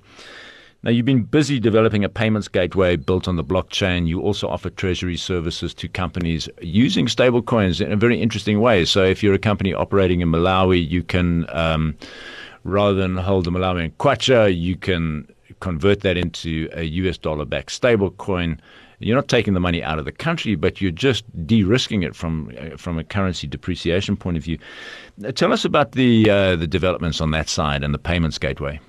Now, 0.82 0.90
you've 0.90 1.06
been 1.06 1.22
busy 1.22 1.58
developing 1.58 2.04
a 2.04 2.10
payments 2.10 2.48
gateway 2.48 2.96
built 2.96 3.26
on 3.26 3.36
the 3.36 3.44
blockchain. 3.44 4.06
You 4.06 4.20
also 4.20 4.46
offer 4.46 4.68
treasury 4.68 5.16
services 5.16 5.72
to 5.72 5.88
companies 5.88 6.50
using 6.60 7.06
stablecoins 7.06 7.80
in 7.80 7.90
a 7.90 7.96
very 7.96 8.20
interesting 8.20 8.60
way. 8.60 8.84
So, 8.84 9.02
if 9.02 9.22
you're 9.22 9.32
a 9.32 9.38
company 9.38 9.72
operating 9.72 10.20
in 10.20 10.28
Malawi, 10.28 10.86
you 10.86 11.02
can, 11.02 11.46
um, 11.48 11.96
rather 12.64 12.92
than 12.92 13.16
hold 13.16 13.46
the 13.46 13.50
Malawian 13.50 13.92
kwacha, 13.94 14.54
you 14.54 14.76
can 14.76 15.26
convert 15.60 16.00
that 16.00 16.18
into 16.18 16.68
a 16.74 16.82
US 16.82 17.16
dollar 17.16 17.46
backed 17.46 17.70
stablecoin 17.70 18.58
you're 19.04 19.16
not 19.16 19.28
taking 19.28 19.54
the 19.54 19.60
money 19.60 19.82
out 19.82 19.98
of 19.98 20.04
the 20.04 20.12
country, 20.12 20.54
but 20.54 20.80
you're 20.80 20.90
just 20.90 21.24
de-risking 21.46 22.02
it 22.02 22.16
from 22.16 22.50
uh, 22.58 22.76
from 22.76 22.98
a 22.98 23.04
currency 23.04 23.46
depreciation 23.46 24.16
point 24.16 24.36
of 24.36 24.42
view. 24.42 24.58
Uh, 25.24 25.32
tell 25.32 25.52
us 25.52 25.64
about 25.64 25.92
the 25.92 26.28
uh, 26.30 26.56
the 26.56 26.66
developments 26.66 27.20
on 27.20 27.30
that 27.32 27.48
side 27.48 27.84
and 27.84 27.92
the 27.92 27.98
payments 27.98 28.38
gateway. 28.38 28.80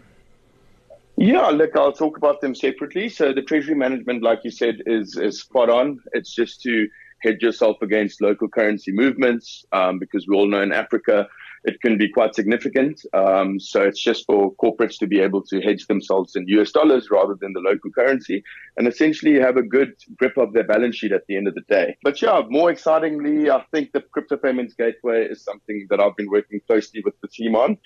Yeah, 1.18 1.48
look, 1.48 1.76
I'll 1.76 1.94
talk 1.94 2.18
about 2.18 2.42
them 2.42 2.56
separately. 2.56 3.08
So 3.10 3.34
the 3.34 3.42
treasury 3.42 3.76
management, 3.76 4.24
like 4.24 4.40
you 4.44 4.52
said, 4.52 4.82
is 4.86 5.18
is 5.18 5.42
spot 5.42 5.70
on. 5.70 6.00
It's 6.14 6.34
just 6.34 6.62
to 6.62 6.88
hedge 7.22 7.42
yourself 7.42 7.78
against 7.82 8.22
local 8.22 8.48
currency 8.48 8.92
movements, 8.92 9.66
um, 9.72 10.00
because 10.00 10.28
we 10.28 10.36
all 10.36 10.48
know 10.48 10.62
in 10.62 10.72
Africa 10.72 11.28
it 11.66 11.82
can 11.82 11.98
be 11.98 12.10
quite 12.10 12.36
significant. 12.36 13.02
Um, 13.14 13.60
so 13.60 13.82
it's 13.82 14.02
just 14.02 14.26
for 14.26 14.54
corporates 14.56 14.98
to 15.00 15.08
be 15.08 15.20
able 15.20 15.42
to 15.44 15.62
hedge 15.62 15.88
themselves 15.88 16.36
in 16.36 16.48
US 16.48 16.72
dollars 16.72 17.10
rather 17.12 17.36
than 17.40 17.54
the 17.54 17.60
local 17.60 17.92
currency 17.92 18.44
and 18.78 18.88
essentially 18.88 19.40
have 19.40 19.58
a 19.58 19.64
good 19.64 19.94
grip 20.18 20.38
of 20.38 20.54
their 20.54 20.64
balance 20.64 20.96
sheet 20.96 21.12
at 21.12 21.26
the 21.28 21.36
end 21.36 21.48
of 21.48 21.56
the 21.56 21.64
day. 21.70 21.98
But 22.04 22.22
yeah, 22.22 22.42
more 22.50 22.70
excitingly, 22.70 23.50
I 23.50 23.64
think 23.72 23.92
the 23.92 24.02
crypto 24.02 24.38
payments 24.38 24.74
gateway 24.76 25.26
is 25.26 25.44
something 25.44 25.88
that 25.90 26.00
I've 26.00 26.16
been 26.16 26.30
working 26.30 26.62
closely 26.68 27.02
with 27.04 27.16
the 27.22 27.28
team 27.28 27.56
on. 27.56 27.78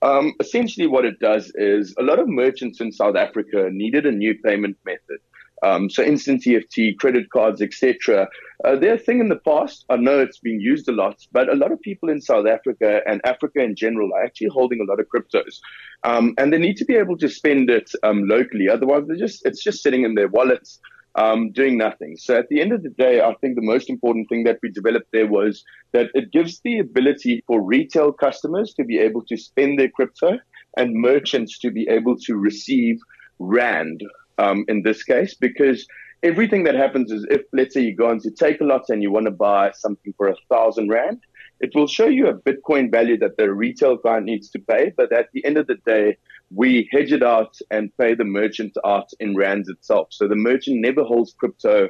Um, 0.00 0.34
essentially, 0.38 0.86
what 0.86 1.04
it 1.04 1.18
does 1.18 1.52
is 1.56 1.94
a 1.98 2.02
lot 2.02 2.20
of 2.20 2.28
merchants 2.28 2.80
in 2.80 2.92
South 2.92 3.16
Africa 3.16 3.68
needed 3.70 4.06
a 4.06 4.12
new 4.12 4.34
payment 4.44 4.76
method. 4.84 5.18
Um, 5.62 5.90
so 5.90 6.02
instant 6.02 6.46
EFT, 6.46 6.98
credit 6.98 7.30
cards, 7.30 7.60
etc. 7.60 8.28
Uh, 8.64 8.76
they're 8.76 8.94
a 8.94 8.98
thing 8.98 9.20
in 9.20 9.28
the 9.28 9.36
past. 9.36 9.84
I 9.88 9.96
know 9.96 10.18
it's 10.18 10.38
being 10.38 10.60
used 10.60 10.88
a 10.88 10.92
lot, 10.92 11.16
but 11.32 11.48
a 11.48 11.56
lot 11.56 11.72
of 11.72 11.80
people 11.80 12.08
in 12.08 12.20
South 12.20 12.46
Africa 12.46 13.00
and 13.06 13.20
Africa 13.24 13.62
in 13.62 13.74
general 13.74 14.10
are 14.14 14.24
actually 14.24 14.48
holding 14.48 14.80
a 14.80 14.84
lot 14.84 15.00
of 15.00 15.06
cryptos, 15.08 15.58
um, 16.04 16.34
and 16.38 16.52
they 16.52 16.58
need 16.58 16.76
to 16.78 16.84
be 16.84 16.96
able 16.96 17.16
to 17.18 17.28
spend 17.28 17.70
it 17.70 17.90
um, 18.02 18.24
locally. 18.28 18.68
Otherwise, 18.68 19.04
they're 19.06 19.16
just 19.16 19.44
it's 19.46 19.62
just 19.62 19.82
sitting 19.82 20.04
in 20.04 20.14
their 20.14 20.28
wallets. 20.28 20.80
Um, 21.14 21.50
doing 21.50 21.78
nothing. 21.78 22.16
So 22.16 22.38
at 22.38 22.48
the 22.48 22.60
end 22.60 22.72
of 22.72 22.84
the 22.84 22.90
day, 22.90 23.20
I 23.20 23.34
think 23.40 23.56
the 23.56 23.62
most 23.62 23.90
important 23.90 24.28
thing 24.28 24.44
that 24.44 24.58
we 24.62 24.70
developed 24.70 25.08
there 25.12 25.26
was 25.26 25.64
that 25.90 26.10
it 26.14 26.30
gives 26.30 26.60
the 26.60 26.78
ability 26.78 27.42
for 27.44 27.60
retail 27.60 28.12
customers 28.12 28.72
to 28.74 28.84
be 28.84 28.98
able 28.98 29.24
to 29.24 29.36
spend 29.36 29.80
their 29.80 29.88
crypto 29.88 30.38
and 30.76 30.94
merchants 30.94 31.58
to 31.60 31.72
be 31.72 31.88
able 31.88 32.16
to 32.18 32.36
receive 32.36 33.00
Rand 33.40 34.02
um, 34.38 34.64
in 34.68 34.82
this 34.82 35.02
case, 35.02 35.34
because 35.34 35.86
everything 36.22 36.64
that 36.64 36.74
happens 36.74 37.12
is 37.12 37.26
if, 37.30 37.42
let's 37.52 37.74
say, 37.74 37.82
you 37.82 37.94
go 37.94 38.10
into 38.10 38.30
Takealot 38.30 38.84
and 38.88 39.02
you 39.02 39.10
want 39.10 39.26
to 39.26 39.32
buy 39.32 39.70
something 39.72 40.12
for 40.16 40.28
a 40.28 40.36
thousand 40.48 40.88
Rand, 40.88 41.20
it 41.60 41.70
will 41.74 41.86
show 41.88 42.06
you 42.06 42.28
a 42.28 42.34
Bitcoin 42.34 42.90
value 42.90 43.18
that 43.18 43.36
the 43.36 43.52
retail 43.52 43.98
client 43.98 44.26
needs 44.26 44.48
to 44.50 44.58
pay. 44.58 44.92
But 44.96 45.12
at 45.12 45.28
the 45.32 45.44
end 45.44 45.58
of 45.58 45.66
the 45.66 45.76
day, 45.86 46.16
we 46.54 46.88
hedge 46.92 47.12
it 47.12 47.22
out 47.22 47.54
and 47.70 47.96
pay 47.98 48.14
the 48.14 48.24
merchant 48.24 48.76
out 48.84 49.08
in 49.20 49.36
rands 49.36 49.68
itself. 49.68 50.08
So 50.10 50.28
the 50.28 50.36
merchant 50.36 50.80
never 50.80 51.02
holds 51.02 51.34
crypto. 51.38 51.88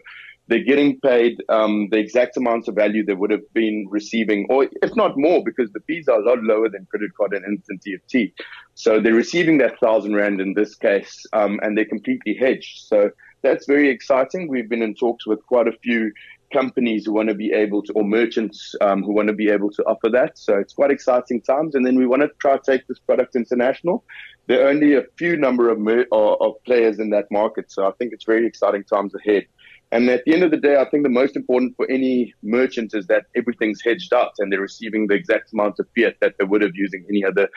They're 0.48 0.64
getting 0.64 0.98
paid 1.00 1.42
um, 1.48 1.88
the 1.90 1.98
exact 1.98 2.37
amounts 2.37 2.68
of 2.68 2.74
value 2.74 3.04
they 3.04 3.14
would 3.14 3.30
have 3.30 3.52
been 3.52 3.87
receiving, 3.90 4.46
or 4.48 4.66
if 4.82 4.96
not 4.96 5.16
more, 5.16 5.44
because 5.44 5.70
the 5.72 5.80
fees 5.87 6.08
are 6.08 6.20
a 6.20 6.24
lot 6.24 6.42
lower 6.42 6.68
than 6.68 6.87
credit 6.90 7.11
card 7.16 7.34
and 7.34 7.44
instant 7.44 7.82
EFT. 7.87 8.32
So 8.74 9.00
they're 9.00 9.14
receiving 9.14 9.58
that 9.58 9.78
thousand 9.78 10.14
rand 10.16 10.40
in 10.40 10.54
this 10.54 10.74
case, 10.74 11.26
um, 11.32 11.61
and 11.62 11.76
they're 11.76 11.84
completely 11.84 12.34
hedged. 12.34 12.87
So 12.87 13.11
that's 13.42 13.66
very 13.66 13.90
exciting. 13.90 14.48
We've 14.48 14.68
been 14.68 14.82
in 14.82 14.94
talks 14.94 15.26
with 15.26 15.44
quite 15.46 15.68
a 15.68 15.72
few 15.82 16.12
companies 16.52 17.04
who 17.04 17.12
want 17.12 17.28
to 17.28 17.34
be 17.34 17.52
able 17.52 17.82
to, 17.82 17.92
or 17.92 18.04
merchants 18.04 18.74
um, 18.80 19.02
who 19.02 19.12
want 19.12 19.28
to 19.28 19.34
be 19.34 19.50
able 19.50 19.70
to 19.70 19.82
offer 19.84 20.08
that. 20.11 20.38
So 20.38 20.56
it's 20.56 20.72
quite 20.72 20.90
exciting 20.90 21.42
times. 21.42 21.74
And 21.74 21.87
then 21.87 21.96
we 21.96 22.06
want 22.06 22.22
to 22.22 22.30
try 22.40 22.56
to 22.56 22.62
take 22.64 22.87
this 22.87 22.98
product 22.98 23.37
international. 23.37 24.04
There 24.46 24.64
are 24.64 24.70
only 24.70 24.94
a 24.94 25.02
few 25.18 25.37
number 25.37 25.68
of, 25.68 25.78
mer- 25.78 26.06
of 26.11 26.54
players 26.64 26.98
in 26.98 27.11
that 27.11 27.30
market. 27.30 27.70
So 27.70 27.87
I 27.87 27.92
think 27.98 28.12
it's 28.12 28.24
very 28.24 28.46
exciting 28.46 28.84
times 28.84 29.12
ahead. 29.14 29.46
And 29.90 30.09
at 30.11 30.22
the 30.27 30.35
end 30.35 30.42
of 30.42 30.51
the 30.51 30.59
day, 30.59 30.77
I 30.77 30.88
think 30.88 31.03
the 31.03 31.09
most 31.09 31.35
important 31.35 31.74
for 31.77 31.90
any 31.90 32.35
merchant 32.42 32.94
is 32.94 33.07
that 33.07 33.24
everything's 33.35 33.81
hedged 33.83 34.12
out 34.12 34.33
and 34.38 34.53
they're 34.53 34.61
receiving 34.61 35.07
the 35.07 35.14
exact 35.14 35.53
amount 35.53 35.79
of 35.79 35.87
fiat 35.96 36.16
that 36.20 36.35
they 36.38 36.44
would 36.44 36.62
have 36.62 36.72
using 36.74 37.05
any 37.09 37.24
other 37.24 37.48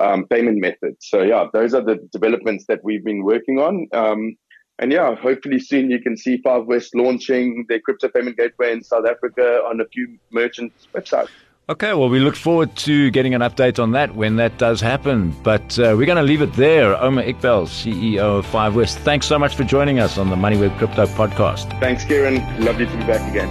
um, 0.00 0.26
payment 0.26 0.60
method. 0.60 0.96
So 1.00 1.22
yeah, 1.22 1.46
those 1.52 1.72
are 1.74 1.82
the 1.82 1.96
developments 2.12 2.66
that 2.68 2.80
we've 2.84 3.04
been 3.04 3.24
working 3.24 3.58
on. 3.58 3.88
Um, 3.92 4.36
and 4.78 4.92
yeah, 4.92 5.14
hopefully 5.16 5.58
soon 5.58 5.90
you 5.90 6.00
can 6.00 6.16
see 6.16 6.40
Five 6.42 6.66
West 6.66 6.94
launching 6.94 7.64
their 7.68 7.80
crypto 7.80 8.08
payment 8.08 8.36
gateway 8.36 8.72
in 8.72 8.82
South 8.84 9.06
Africa 9.06 9.62
on 9.66 9.80
a 9.80 9.86
few 9.86 10.18
merchants' 10.30 10.86
websites. 10.94 11.30
Okay, 11.70 11.92
well, 11.92 12.08
we 12.08 12.18
look 12.18 12.34
forward 12.34 12.74
to 12.76 13.10
getting 13.10 13.34
an 13.34 13.42
update 13.42 13.78
on 13.78 13.90
that 13.90 14.14
when 14.14 14.36
that 14.36 14.56
does 14.56 14.80
happen. 14.80 15.36
But 15.42 15.78
uh, 15.78 15.94
we're 15.98 16.06
going 16.06 16.16
to 16.16 16.22
leave 16.22 16.40
it 16.40 16.54
there. 16.54 16.96
Omer 16.96 17.22
Iqbal, 17.22 17.66
CEO 17.68 18.38
of 18.38 18.46
Five 18.46 18.74
West, 18.74 19.00
thanks 19.00 19.26
so 19.26 19.38
much 19.38 19.54
for 19.54 19.64
joining 19.64 19.98
us 19.98 20.16
on 20.16 20.30
the 20.30 20.36
MoneyWeb 20.36 20.78
Crypto 20.78 21.04
podcast. 21.04 21.78
Thanks, 21.78 22.04
Kieran. 22.06 22.36
Lovely 22.64 22.86
to 22.86 22.92
be 22.96 23.04
back 23.04 23.30
again. 23.30 23.48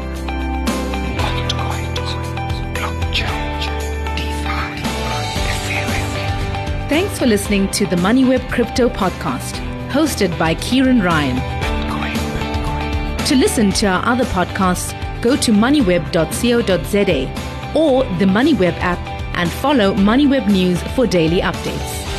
Thanks 6.89 7.19
for 7.19 7.27
listening 7.27 7.69
to 7.69 7.85
the 7.85 7.97
MoneyWeb 7.97 8.49
Crypto 8.51 8.89
podcast 8.89 9.61
hosted 9.89 10.35
by 10.39 10.55
Kieran 10.55 11.01
Ryan. 11.03 11.37
To 13.27 13.35
listen 13.35 13.69
to 13.73 13.85
our 13.85 14.03
other 14.07 14.25
podcasts, 14.25 14.91
go 15.21 15.35
to 15.35 15.51
moneyweb.co.za 15.51 17.46
or 17.75 18.03
the 18.19 18.25
MoneyWeb 18.25 18.77
app 18.79 18.99
and 19.37 19.51
follow 19.51 19.93
MoneyWeb 19.93 20.47
News 20.47 20.81
for 20.95 21.05
daily 21.05 21.41
updates. 21.41 22.16